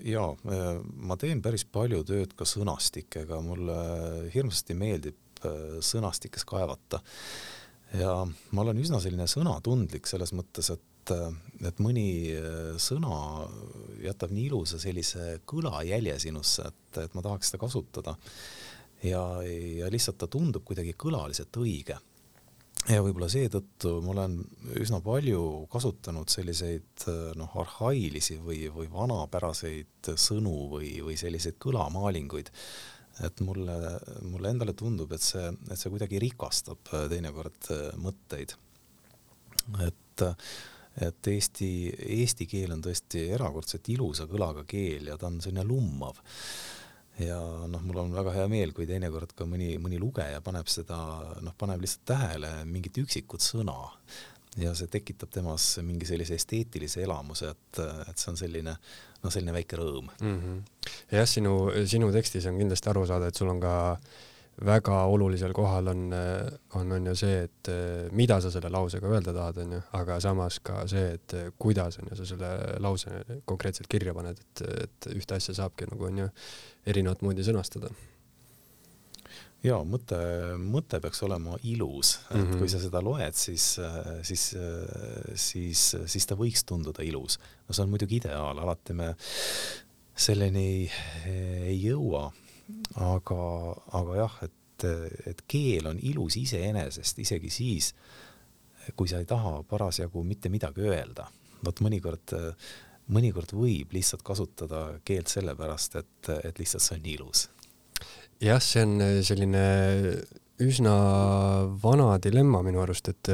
[0.03, 0.25] ja
[1.07, 3.77] ma teen päris palju tööd ka sõnastikega, mulle
[4.33, 5.28] hirmsasti meeldib äh,
[5.85, 7.01] sõnastikes kaevata.
[7.97, 11.31] ja ma olen üsna selline sõnatundlik selles mõttes, et, äh,
[11.67, 13.47] et mõni äh, sõna
[14.03, 18.15] jätab nii ilusa sellise kõlajälje sinusse, et, et ma tahaks seda kasutada
[19.03, 19.23] ja,
[19.79, 21.97] ja lihtsalt ta tundub kuidagi kõlaliselt õige.
[22.89, 24.37] ja võib-olla seetõttu ma olen
[24.79, 27.07] üsna palju kasutanud selliseid
[27.39, 32.53] noh, arhailisi või, või vanapäraseid sõnu või, või selliseid kõlamaalinguid
[33.25, 33.75] et mulle,
[34.23, 38.55] mulle endale tundub, et see, et see kuidagi rikastab teinekord mõtteid.
[39.85, 40.25] et,
[41.05, 41.69] et eesti,
[42.19, 46.19] eesti keel on tõesti erakordselt ilusa kõlaga keel ja ta on selline lummav
[47.19, 50.97] ja noh, mul on väga hea meel, kui teinekord ka mõni, mõni lugeja paneb seda,
[51.43, 53.77] noh, paneb lihtsalt tähele mingit üksikut sõna
[54.63, 58.73] ja see tekitab temas mingi sellise esteetilise elamuse, et, et see on selline,
[59.23, 60.39] noh, selline väike rõõm mm.
[60.39, 60.97] -hmm.
[61.15, 61.55] jah, sinu,
[61.85, 63.75] sinu tekstis on kindlasti aru saada, et sul on ka
[64.65, 66.01] väga olulisel kohal on,
[66.75, 67.69] on, on ju see, et
[68.11, 72.11] mida sa selle lausega öelda tahad, on ju, aga samas ka see, et kuidas on
[72.11, 72.51] ju sa selle
[72.83, 76.29] lause konkreetselt kirja paned, et, et ühte asja saabki nagu on ju
[76.85, 77.93] erinevat moodi sõnastada
[79.63, 80.17] ja mõte,
[80.61, 82.59] mõte peaks olema ilus, et mm -hmm.
[82.59, 83.79] kui sa seda loed, siis,
[84.23, 84.55] siis,
[85.35, 87.39] siis, siis ta võiks tunduda ilus.
[87.67, 89.15] no see on muidugi ideaal, alati me
[90.15, 90.91] selleni ei,
[91.73, 92.31] ei jõua,
[92.95, 93.43] aga,
[93.99, 94.87] aga jah, et,
[95.27, 97.93] et keel on ilus iseenesest, isegi siis,
[98.95, 101.27] kui sa ei taha parasjagu mitte midagi öelda.
[101.65, 102.31] vot mõnikord,
[103.07, 107.49] mõnikord võib lihtsalt kasutada keelt sellepärast, et, et lihtsalt see on ilus
[108.43, 109.63] jah, see on äh, selline
[110.59, 110.95] üsna
[111.81, 113.33] vana dilemma minu arust, et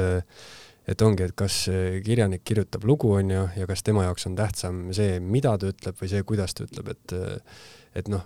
[0.86, 1.64] et ongi, et kas
[2.06, 5.98] kirjanik kirjutab lugu, on ju, ja kas tema jaoks on tähtsam see, mida ta ütleb
[5.98, 7.14] või see, kuidas ta ütleb, et
[7.96, 8.24] et noh,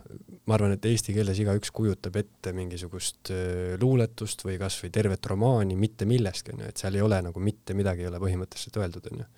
[0.50, 5.76] ma arvan, et eesti keeles igaüks kujutab ette mingisugust äh, luuletust või kasvõi tervet romaani
[5.78, 9.10] mitte millestki, on ju, et seal ei ole nagu mitte midagi ei ole põhimõtteliselt öeldud,
[9.12, 9.28] on ju.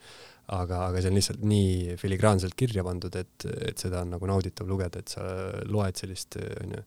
[0.56, 4.68] aga, aga see on lihtsalt nii filigraanselt kirja pandud, et, et seda on nagu nauditav
[4.68, 5.26] lugeda, et sa
[5.68, 6.86] loed sellist, on ju,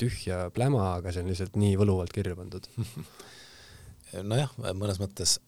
[0.00, 2.68] tühja pläma, aga see on lihtsalt nii võluvalt kirja pandud
[4.30, 5.38] nojah, mõnes mõttes,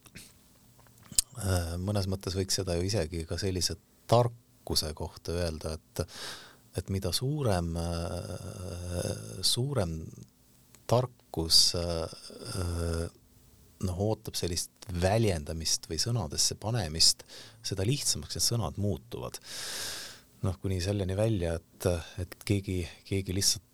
[1.44, 3.78] äh, mõnes mõttes võiks seda ju isegi ka sellise
[4.10, 6.06] tarkuse kohta öelda, et
[6.78, 9.94] et mida suurem, äh, suurem
[10.86, 13.08] tarkus äh,
[13.84, 17.24] noh, ootab sellist väljendamist või sõnadesse panemist,
[17.66, 19.40] seda lihtsamaks need sõnad muutuvad.
[20.46, 21.86] noh, kuni selleni välja, et,
[22.22, 23.67] et keegi, keegi lihtsalt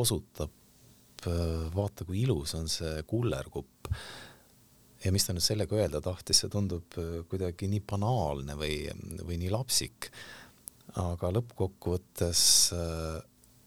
[0.00, 0.54] osutab,
[1.26, 3.88] äh, vaata kui ilus on see kullerkupp.
[5.04, 8.86] ja mis ta nüüd sellega öelda tahtis, see tundub äh, kuidagi nii banaalne või,
[9.22, 10.10] või nii lapsik.
[10.98, 12.40] aga lõppkokkuvõttes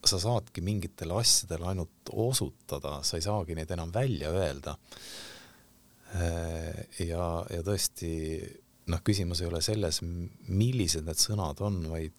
[0.01, 4.74] sa saadki mingitele asjadele ainult osutada, sa ei saagi neid enam välja öelda.
[6.99, 8.09] ja, ja tõesti
[8.89, 10.01] noh, küsimus ei ole selles,
[10.49, 12.18] millised need sõnad on, vaid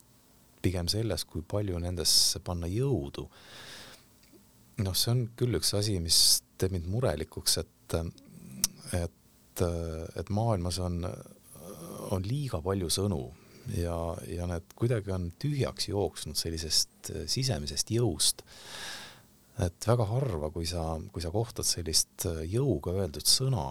[0.63, 3.29] pigem selles, kui palju nendesse panna jõudu.
[4.83, 6.17] noh, see on küll üks asi, mis
[6.59, 7.97] teeb mind murelikuks, et,
[8.99, 9.63] et,
[10.19, 11.03] et maailmas on,
[12.15, 13.23] on liiga palju sõnu
[13.77, 13.97] ja,
[14.27, 18.43] ja need kuidagi on tühjaks jooksnud sellisest sisemisest jõust.
[19.63, 23.67] et väga harva, kui sa, kui sa kohtad sellist jõuga öeldud sõna,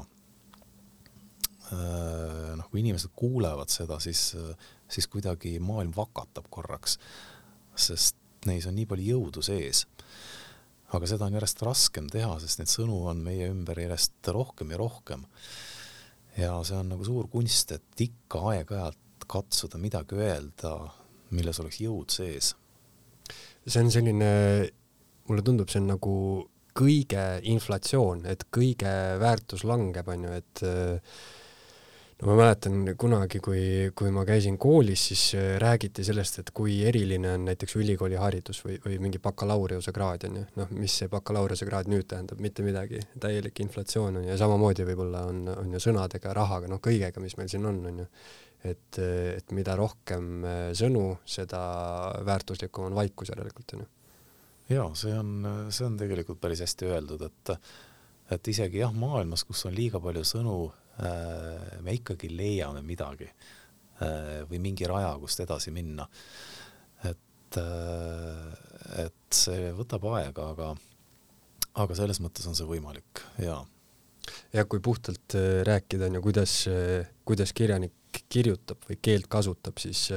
[1.71, 4.35] noh, kui inimesed kuulevad seda, siis
[4.91, 6.97] siis kuidagi maailm vakatab korraks,
[7.75, 8.17] sest
[8.49, 9.85] neis on nii palju jõudu sees.
[10.91, 14.81] aga seda on järjest raskem teha, sest neid sõnu on meie ümber järjest rohkem ja
[14.81, 15.25] rohkem.
[16.37, 20.75] ja see on nagu suur kunst, et ikka aeg-ajalt katsuda midagi öelda,
[21.31, 22.55] milles oleks jõud sees.
[23.65, 24.31] see on selline,
[25.29, 26.15] mulle tundub, see on nagu
[26.75, 30.63] kõige inflatsioon, et kõige väärtus langeb, on ju, et
[32.21, 33.61] no ma mäletan kunagi, kui,
[33.97, 38.77] kui ma käisin koolis, siis äh, räägiti sellest, et kui eriline on näiteks ülikooliharidus või,
[38.83, 44.21] või mingi bakalaureusekraad on ju, noh, mis see bakalaureusekraad nüüd tähendab, mitte midagi, täielik inflatsioon
[44.21, 47.79] on ja samamoodi võib-olla on, on ju sõnadega, rahaga, noh, kõigega, mis meil siin on,
[47.89, 48.09] on ju.
[48.69, 51.61] et, et mida rohkem äh, sõnu, seda
[52.27, 53.89] väärtuslikum on vaikus järelikult, on ju.
[54.75, 55.33] jaa, see on,
[55.73, 57.55] see on tegelikult päris hästi öeldud, et
[58.31, 64.41] et isegi jah, maailmas, kus on liiga palju sõnu, Äh, me ikkagi leiame midagi äh,
[64.49, 66.07] või mingi raja, kust edasi minna.
[67.07, 70.71] et, äh, et see võtab aega, aga,
[71.81, 73.61] aga selles mõttes on see võimalik ja.
[74.53, 75.37] ja kui puhtalt
[75.67, 76.55] rääkida on ju, kuidas,
[77.25, 77.95] kuidas kirjanik
[78.31, 80.09] kirjutab või keelt kasutab, siis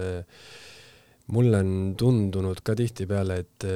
[1.31, 3.67] mulle on tundunud ka tihtipeale, et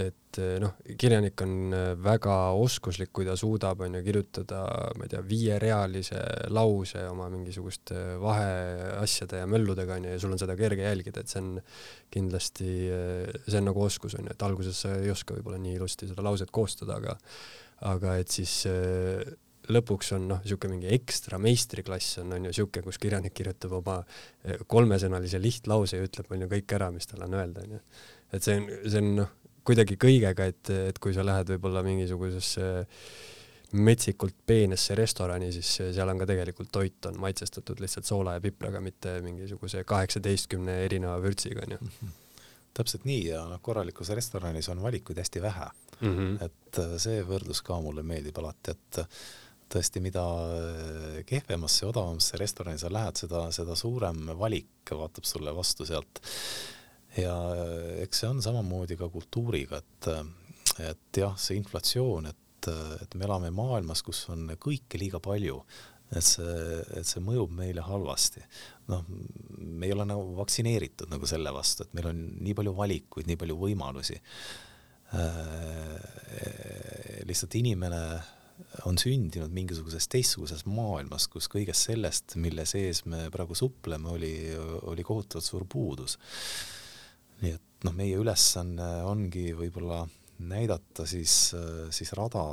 [0.00, 1.74] et noh, kirjanik on
[2.04, 4.60] väga oskuslik, kui ta suudab, on ju, kirjutada,
[4.98, 6.20] ma ei tea, viierealise
[6.54, 11.32] lause oma mingisuguste vaheasjade ja mölludega, on ju, ja sul on seda kerge jälgida, et
[11.32, 11.56] see on
[12.14, 12.70] kindlasti,
[13.48, 16.24] see on nagu oskus, on ju, et alguses sa ei oska võib-olla nii ilusti seda
[16.26, 17.18] lauset koostada, aga
[17.86, 18.64] aga et siis
[19.68, 23.98] lõpuks on noh, niisugune mingi ekstra meistriklass on, on ju niisugune, kus kirjanik kirjutab oma
[24.70, 27.82] kolmesõnalise lihtlause ja ütleb, on ju kõik ära, mis tal on öelda, on ju.
[28.32, 29.34] et see on, see on noh,
[29.68, 32.68] kuidagi kõigega, et, et kui sa lähed võib-olla mingisugusesse
[33.76, 38.80] metsikult peenesse restorani, siis seal on ka tegelikult toit on maitsestatud lihtsalt soola ja pipraga,
[38.80, 42.12] mitte mingisuguse kaheksateistkümne erineva vürtsiga, on ju.
[42.78, 45.68] täpselt nii ja noh, korralikus restoranis on valikuid hästi vähe
[46.00, 46.16] mm.
[46.16, 46.44] -hmm.
[46.44, 49.00] et äh, see võrdlus ka mulle meeldib alati, et
[49.72, 55.54] tõesti, mida äh, kehvemasse ja odavamasse restorani sa lähed, seda, seda suurem valik vaatab sulle
[55.54, 56.22] vastu sealt.
[57.16, 62.70] Ja äh, eks see on samamoodi ka kultuuriga, et, äh, et jah, see inflatsioon, et,
[63.02, 65.60] et me elame maailmas, kus on kõike liiga palju,
[66.08, 68.44] et see, et see mõjub meile halvasti.
[68.88, 69.04] noh,
[69.58, 73.40] me ei ole nagu vaktsineeritud nagu selle vastu, et meil on nii palju valikuid, nii
[73.40, 74.16] palju võimalusi
[77.28, 78.00] lihtsalt inimene
[78.88, 84.32] on sündinud mingisuguses teistsuguses maailmas, kus kõigest sellest, mille sees me praegu supleme, oli,
[84.90, 86.18] oli kohutavalt suur puudus.
[87.42, 90.02] Nii et noh, meie ülesanne ongi võib-olla
[90.38, 91.52] näidata siis,
[91.94, 92.44] siis rada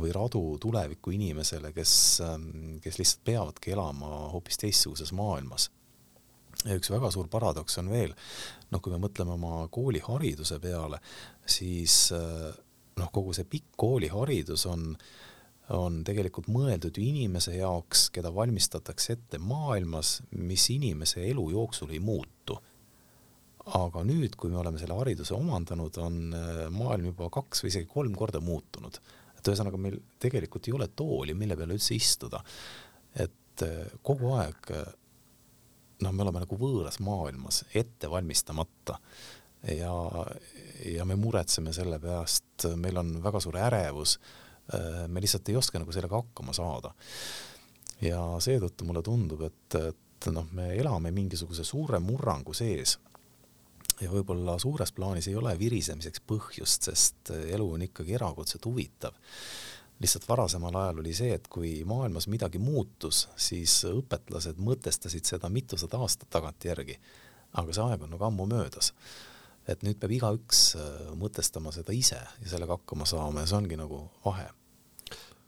[0.00, 1.94] või radu tuleviku inimesele, kes,
[2.82, 5.70] kes lihtsalt peavadki elama hoopis teistsuguses maailmas.
[6.64, 8.14] ja üks väga suur paradoks on veel,
[8.70, 10.98] noh, kui me mõtleme oma koolihariduse peale,
[11.46, 12.08] siis
[12.98, 14.92] noh, kogu see pikk kooliharidus on,
[15.74, 22.02] on tegelikult mõeldud ju inimese jaoks, keda valmistatakse ette maailmas, mis inimese elu jooksul ei
[22.02, 22.58] muutu.
[23.64, 27.88] Aga nüüd, kui me oleme selle hariduse omandanud, on äh, maailm juba kaks või isegi
[27.90, 28.98] kolm korda muutunud.
[29.38, 32.42] et ühesõnaga meil tegelikult ei ole tooli, mille peale üldse istuda.
[33.14, 34.74] et äh, kogu aeg
[36.02, 38.98] noh, me oleme nagu võõras maailmas, ette valmistamata
[39.72, 39.92] ja,
[40.84, 44.18] ja me muretseme selle pärast, meil on väga suur ärevus.
[44.74, 46.94] Äh, me lihtsalt ei oska nagu sellega hakkama saada.
[48.02, 52.98] ja seetõttu mulle tundub, et, et noh, me elame mingisuguse suure murrangu sees.
[54.00, 59.14] Ja võib-olla suures plaanis ei ole virisemiseks põhjust, sest elu on ikkagi erakordselt huvitav
[60.02, 66.00] lihtsalt varasemal ajal oli see, et kui maailmas midagi muutus, siis õpetlased mõtestasid seda mitusada
[66.02, 66.98] aastat tagantjärgi.
[67.54, 68.90] aga see aeg on nagu ammu möödas
[69.70, 73.78] et nüüd peab igaüks äh, mõtestama seda ise ja sellega hakkama saama ja see ongi
[73.80, 74.48] nagu vahe.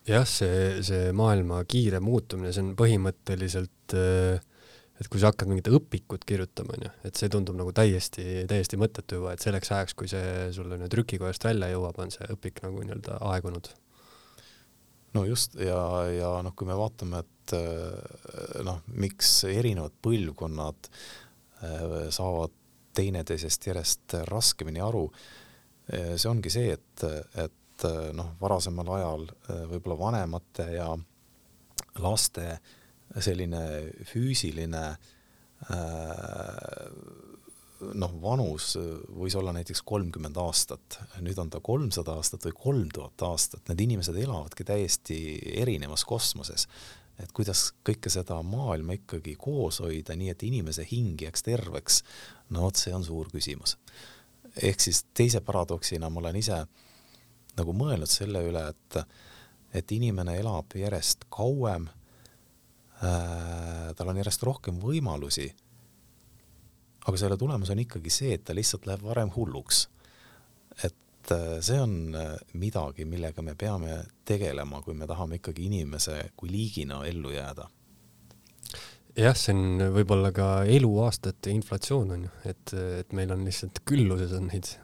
[0.09, 4.41] jah, see, see maailma kiire muutumine, see on põhimõtteliselt äh,
[5.01, 9.21] et kui sa hakkad mingit õpikut kirjutama, onju, et see tundub nagu täiesti, täiesti mõttetu
[9.21, 12.85] juba, et selleks ajaks, kui see sulle nüüd trükikojast välja jõuab, on see õpik nagu
[12.85, 13.71] nii-öelda aegunud.
[15.17, 15.81] no just ja,
[16.13, 20.91] ja noh, kui me vaatame, et äh, noh, miks erinevad põlvkonnad
[22.13, 22.53] saavad
[22.97, 25.07] teineteisest järjest raskemini aru.
[25.89, 27.05] see ongi see, et,
[27.41, 27.87] et
[28.17, 29.25] noh, varasemal ajal
[29.71, 30.91] võib-olla vanemate ja
[32.05, 32.59] laste
[33.25, 33.61] selline
[34.05, 34.85] füüsiline
[37.97, 38.75] noh, vanus
[39.17, 43.85] võis olla näiteks kolmkümmend aastat, nüüd on ta kolmsada aastat või kolm tuhat aastat, need
[43.87, 45.19] inimesed elavadki täiesti
[45.63, 46.67] erinevas kosmoses.
[47.17, 52.03] Et kuidas kõike seda maailma ikkagi koos hoida, nii et inimese hing jääks terveks,
[52.53, 53.79] no vot, see on suur küsimus.
[54.63, 56.63] ehk siis teise paradoksina ma olen ise
[57.57, 58.97] nagu mõelnud selle üle, et,
[59.73, 62.06] et inimene elab järjest kauem äh,,
[63.01, 65.51] tal on järjest rohkem võimalusi,
[67.07, 69.87] aga selle tulemus on ikkagi see, et ta lihtsalt läheb varem hulluks.
[70.85, 76.33] et äh, see on äh, midagi, millega me peame tegelema, kui me tahame ikkagi inimese
[76.37, 77.69] kui liigina ellu jääda.
[79.17, 84.35] jah, see on võib-olla ka eluaastate inflatsioon on ju, et, et meil on lihtsalt külluses
[84.37, 84.75] on neid,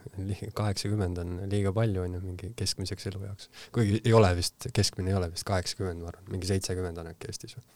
[0.55, 3.51] kaheksakümmend on liiga palju on ju mingi keskmiseks elueaks.
[3.75, 7.33] kuigi ei ole vist, keskmine ei ole vist kaheksakümmend, ma arvan, mingi seitsekümmend on äkki
[7.33, 7.67] Eestis või?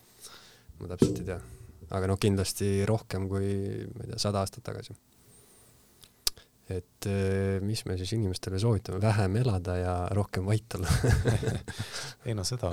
[0.80, 1.40] Ma täpselt ei tea.
[1.96, 3.50] aga noh, kindlasti rohkem kui,
[3.94, 4.96] ma ei tea, sada aastat tagasi.
[6.74, 10.90] Et eh, mis me siis inimestele soovitame, vähem elada ja rohkem vait olla.
[12.26, 12.72] Ei no seda,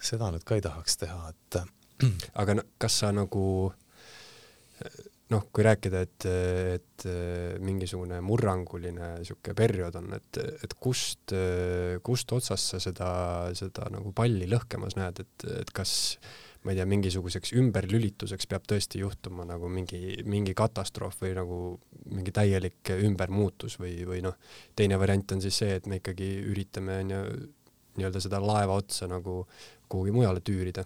[0.00, 1.58] seda nüüd ka ei tahaks teha, et
[2.40, 3.44] aga no kas sa nagu
[5.32, 6.26] noh, kui rääkida, et,
[6.76, 7.06] et
[7.64, 11.34] mingisugune murranguline niisugune periood on, et, et kust,
[12.06, 13.10] kust otsast sa seda,
[13.58, 15.92] seda nagu palli lõhkemas näed, et, et kas
[16.66, 21.58] ma ei tea, mingisuguseks ümberlülituseks peab tõesti juhtuma nagu mingi, mingi katastroof või nagu
[22.10, 24.34] mingi täielik ümbermuutus või, või noh,
[24.74, 27.22] teine variant on siis see, et me ikkagi üritame onju
[27.96, 29.44] nii-öelda seda laeva otsa nagu
[29.88, 30.84] kuhugi mujale tüürida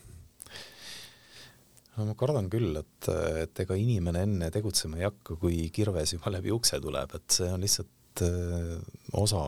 [1.97, 3.09] no ma kardan küll, et,
[3.43, 7.51] et ega inimene enne tegutsema ei hakka, kui kirves juba läbi ukse tuleb, et see
[7.53, 8.76] on lihtsalt äh,
[9.20, 9.45] osa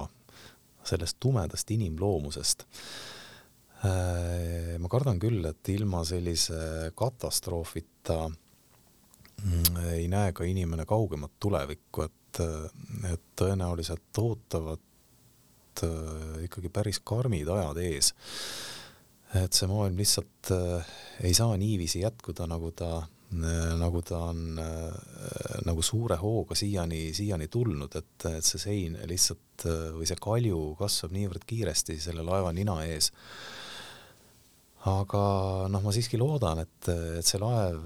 [0.86, 2.66] sellest tumedast inimloomusest.
[3.82, 12.04] Äh, ma kardan küll, et ilma sellise katastroofita mm, ei näe ka inimene kaugemat tulevikku,
[12.06, 12.40] et,
[13.10, 18.12] et tõenäoliselt ootavad äh, ikkagi päris karmid ajad ees
[19.40, 20.92] et see maailm lihtsalt äh,
[21.26, 23.00] ei saa niiviisi jätkuda, nagu ta
[23.32, 24.58] nagu ta on
[25.64, 29.64] nagu suure hooga siiani, siiani tulnud, et, et see sein lihtsalt
[29.96, 33.08] või see kalju kasvab niivõrd kiiresti selle laeva nina ees.
[34.90, 35.22] Aga
[35.70, 36.88] noh, ma siiski loodan, et,
[37.20, 37.84] et see laev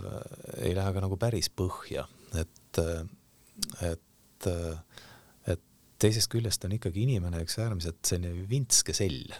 [0.64, 2.06] ei lähe ka nagu päris põhja,
[2.40, 2.80] et,
[3.84, 4.48] et,
[5.50, 5.66] et
[6.00, 9.36] teisest küljest on ikkagi inimene üks äärmiselt selline vintske sell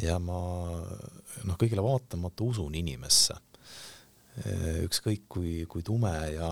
[0.00, 0.38] ja ma
[1.44, 3.36] noh, kõigile vaatamata usun inimesse.
[4.86, 6.48] ükskõik kui, kui tume ja,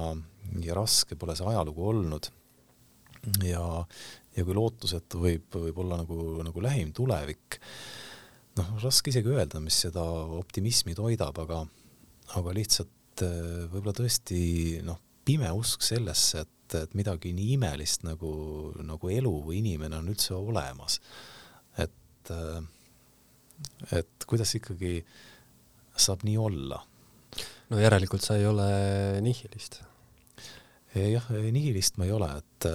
[0.60, 2.28] ja raske pole see ajalugu olnud.
[3.44, 3.64] ja,
[4.36, 7.60] ja kui lootusetu võib, võib olla nagu, nagu lähim tulevik.
[8.60, 10.04] Noh, raske isegi öelda, mis seda
[10.38, 11.62] optimismi toidab, aga,
[12.38, 14.42] aga lihtsalt eh, võib-olla tõesti
[14.86, 18.32] noh, pime usk sellesse, et, et midagi nii imelist nagu,
[18.86, 21.00] nagu elu või inimene on üldse olemas.
[21.78, 22.60] et äh,
[23.92, 25.00] et kuidas ikkagi
[25.96, 26.80] saab nii olla?
[27.70, 28.66] no järelikult sa ei ole
[29.22, 29.82] nihilist.
[30.96, 32.70] jah, nihilist ma ei ole, et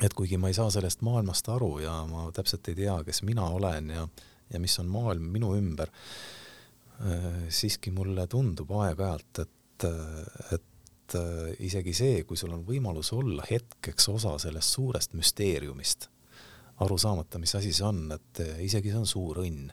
[0.00, 3.44] et kuigi ma ei saa sellest maailmast aru ja ma täpselt ei tea, kes mina
[3.58, 4.06] olen ja,
[4.52, 5.90] ja mis on maailm minu ümber,
[7.50, 9.86] siiski mulle tundub aeg-ajalt, et,
[10.54, 11.16] et
[11.66, 16.08] isegi see, kui sul on võimalus olla hetkeks osa sellest suurest müsteeriumist,
[16.84, 19.72] aru saamata, mis asi see on, et isegi see on suur õnn.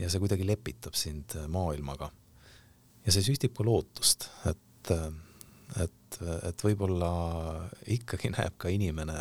[0.00, 2.10] ja see kuidagi lepitab sind maailmaga.
[3.04, 4.92] ja see süstib ka lootust, et,
[5.82, 7.10] et, et võib-olla
[7.86, 9.18] ikkagi näeb ka inimene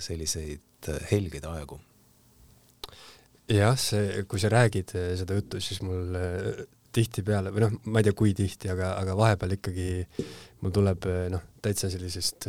[0.00, 1.80] selliseid helgeid aegu.
[3.50, 6.14] Jah, see, kui sa räägid seda juttu, siis mul
[6.94, 9.88] tihtipeale või noh, ma ei tea, kui tihti, aga, aga vahepeal ikkagi
[10.64, 12.48] mul tuleb noh, täitsa sellisest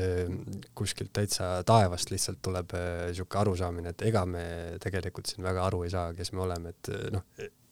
[0.77, 4.43] kuskilt täitsa taevast lihtsalt tuleb niisugune arusaamine, et ega me
[4.81, 7.25] tegelikult siin väga aru ei saa, kes me oleme, et noh,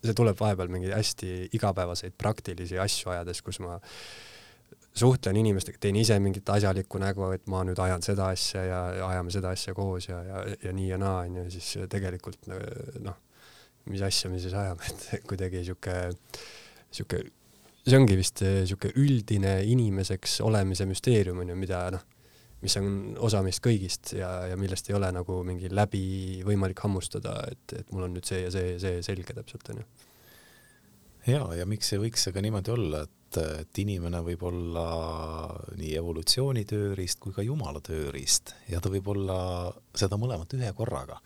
[0.05, 3.79] see tuleb vahepeal mingi hästi igapäevaseid praktilisi asju ajades, kus ma
[4.99, 9.33] suhtlen inimestega, teen ise mingit asjalikku nägu, et ma nüüd ajan seda asja ja ajame
[9.33, 13.17] seda asja koos ja, ja, ja nii ja naa, onju, siis tegelikult noh,
[13.89, 14.85] mis asja me siis ajame,
[15.17, 15.97] et kuidagi sihuke,
[16.91, 17.23] sihuke,
[17.85, 22.05] see ongi vist sihuke üldine inimeseks olemise müsteerium onju, mida noh,
[22.59, 26.03] mis on osa meist kõigist ja, ja millest ei ole nagu mingi läbi
[26.47, 29.85] võimalik hammustada, et, et mul on nüüd see ja see ja see selge täpselt onju.
[31.29, 34.85] Ja, ja miks ei võiks see ka niimoodi olla, et, et inimene võib olla
[35.77, 39.39] nii evolutsiooni tööriist kui ka jumala tööriist ja ta võib olla
[39.97, 41.19] seda mõlemat ühe korraga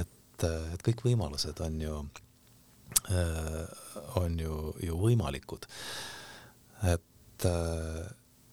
[0.00, 1.96] et, et kõik võimalused on ju,
[3.14, 3.64] äh,
[4.20, 5.66] on ju, ju võimalikud.
[6.84, 7.46] et,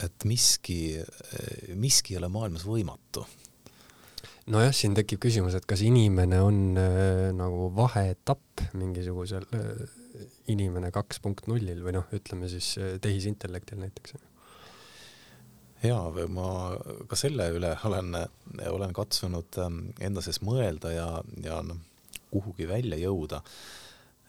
[0.02, 0.82] et miski,
[1.76, 3.26] miski ei ole maailmas võimatu
[4.52, 9.84] nojah, siin tekib küsimus, et kas inimene on äh, nagu vaheetapp mingisugusel äh,
[10.52, 14.18] inimene kaks punkt nullil või noh, ütleme siis äh, tehisintellektil näiteks
[15.86, 15.98] ja
[16.30, 16.48] ma
[17.10, 18.14] ka selle üle olen,
[18.70, 21.08] olen katsunud ähm, enda sees mõelda ja,
[21.44, 21.80] ja noh,
[22.32, 23.42] kuhugi välja jõuda.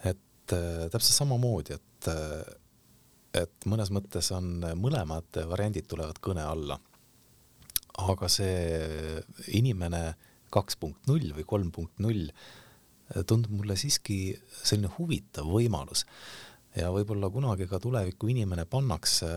[0.04, 6.78] et äh, täpselt samamoodi, et, äh, et mõnes mõttes on mõlemad variandid tulevad kõne alla.
[7.98, 9.20] aga see
[9.52, 10.14] inimene
[10.52, 12.30] kaks punkt null või kolm punkt null
[13.26, 14.32] tundub mulle siiski
[14.62, 16.06] selline huvitav võimalus
[16.78, 19.28] ja võib-olla kunagi ka tuleviku inimene pannakse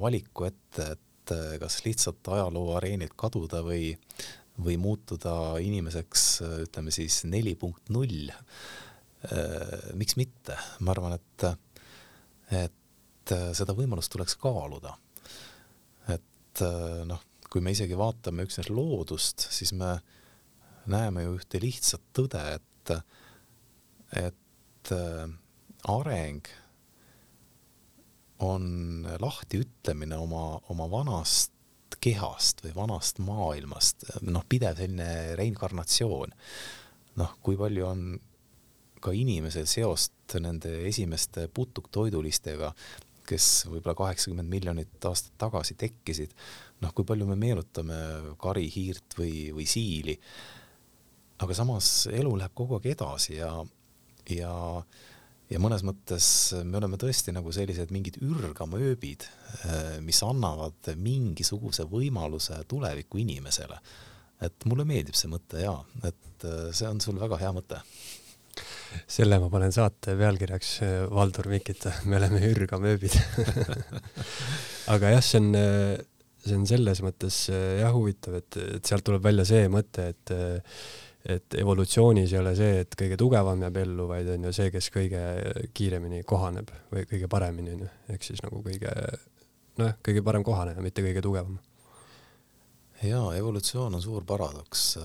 [0.00, 3.94] valiku ette, et eh, kas lihtsalt ajaloo areenilt kaduda või,
[4.60, 6.26] või muutuda inimeseks,
[6.68, 8.32] ütleme siis neli punkt null.
[9.96, 10.52] Miks mitte,
[10.84, 11.44] ma arvan, et,
[12.52, 14.92] et seda võimalust tuleks kaaluda.
[16.12, 16.60] et
[17.08, 19.94] noh, kui me isegi vaatame üksnes loodust, siis me
[20.92, 24.92] näeme ju ühte lihtsat tõde, et, et
[25.88, 26.50] areng
[28.44, 28.66] on
[29.20, 31.52] lahtiütlemine oma, oma vanast
[32.04, 36.34] kehast või vanast maailmast, noh, pidev selline reinkarnatsioon.
[37.14, 38.00] noh, kui palju on
[39.04, 42.72] ka inimesel seost nende esimeste putuktoidulistega,
[43.28, 46.34] kes võib-olla kaheksakümmend miljonit aastat tagasi tekkisid,
[46.82, 47.98] noh, kui palju me meenutame
[48.40, 50.16] kari, hiirt või, või siili.
[51.42, 53.50] Aga samas elu läheb kogu aeg edasi ja,
[54.30, 54.54] ja
[55.52, 56.26] ja mõnes mõttes
[56.64, 59.26] me oleme tõesti nagu sellised mingid ürgamööbid,
[59.68, 63.78] eh, mis annavad mingisuguse võimaluse tuleviku inimesele.
[64.44, 65.72] et mulle meeldib see mõte ja,
[66.04, 67.80] et eh, see on sul väga hea mõte.
[69.06, 73.14] selle ma panen saate pealkirjaks eh, Valdur Mikita, me oleme ürgamööbid
[74.94, 75.52] aga jah, see on,
[76.44, 80.36] see on selles mõttes jah huvitav, et, et sealt tuleb välja see mõte, et
[81.24, 84.90] et evolutsioonis ei ole see, et kõige tugevam jääb ellu, vaid on ju see, kes
[84.92, 85.22] kõige
[85.76, 88.92] kiiremini kohaneb või kõige paremini on ju, ehk siis nagu kõige
[89.80, 91.56] nojah, kõige parem kohaneja, mitte kõige tugevam.
[93.04, 94.98] jaa, evolutsioon on suur paradoks.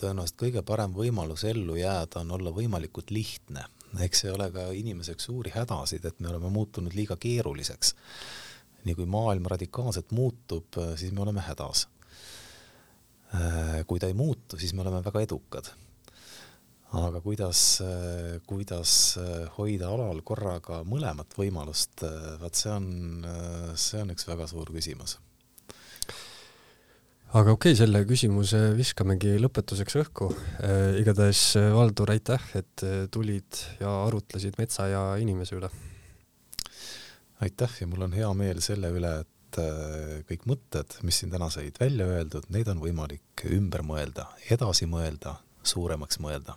[0.00, 3.64] tõenäoliselt kõige parem võimalus ellu jääda on olla võimalikult lihtne.
[4.02, 7.94] eks ei ole ka inimeseks suuri hädasid, et me oleme muutunud liiga keeruliseks.
[8.84, 11.86] nii kui maailm radikaalselt muutub, siis me oleme hädas
[13.88, 15.72] kui ta ei muutu, siis me oleme väga edukad.
[16.94, 22.04] aga kuidas, äh, kuidas äh, hoida alal korraga mõlemat võimalust,
[22.38, 22.86] vaat see on,
[23.74, 25.16] see on üks väga suur küsimus.
[27.32, 30.30] aga okei okay,, selle küsimuse viskamegi lõpetuseks õhku.
[31.02, 31.42] igatahes
[31.74, 35.72] Valdur, aitäh, et tulid ja arutlesid metsa ja inimese üle.
[37.42, 41.32] aitäh ja mul on hea meel selle üle, et et äh, kõik mõtted, mis siin
[41.32, 46.56] täna said välja öeldud, neid on võimalik ümber mõelda, edasi mõelda, suuremaks mõelda.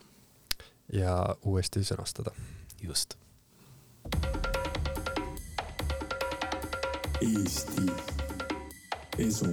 [0.94, 2.32] ja uuesti sõnastada.
[2.82, 3.18] just.
[7.22, 7.92] Eesti
[9.18, 9.52] Esu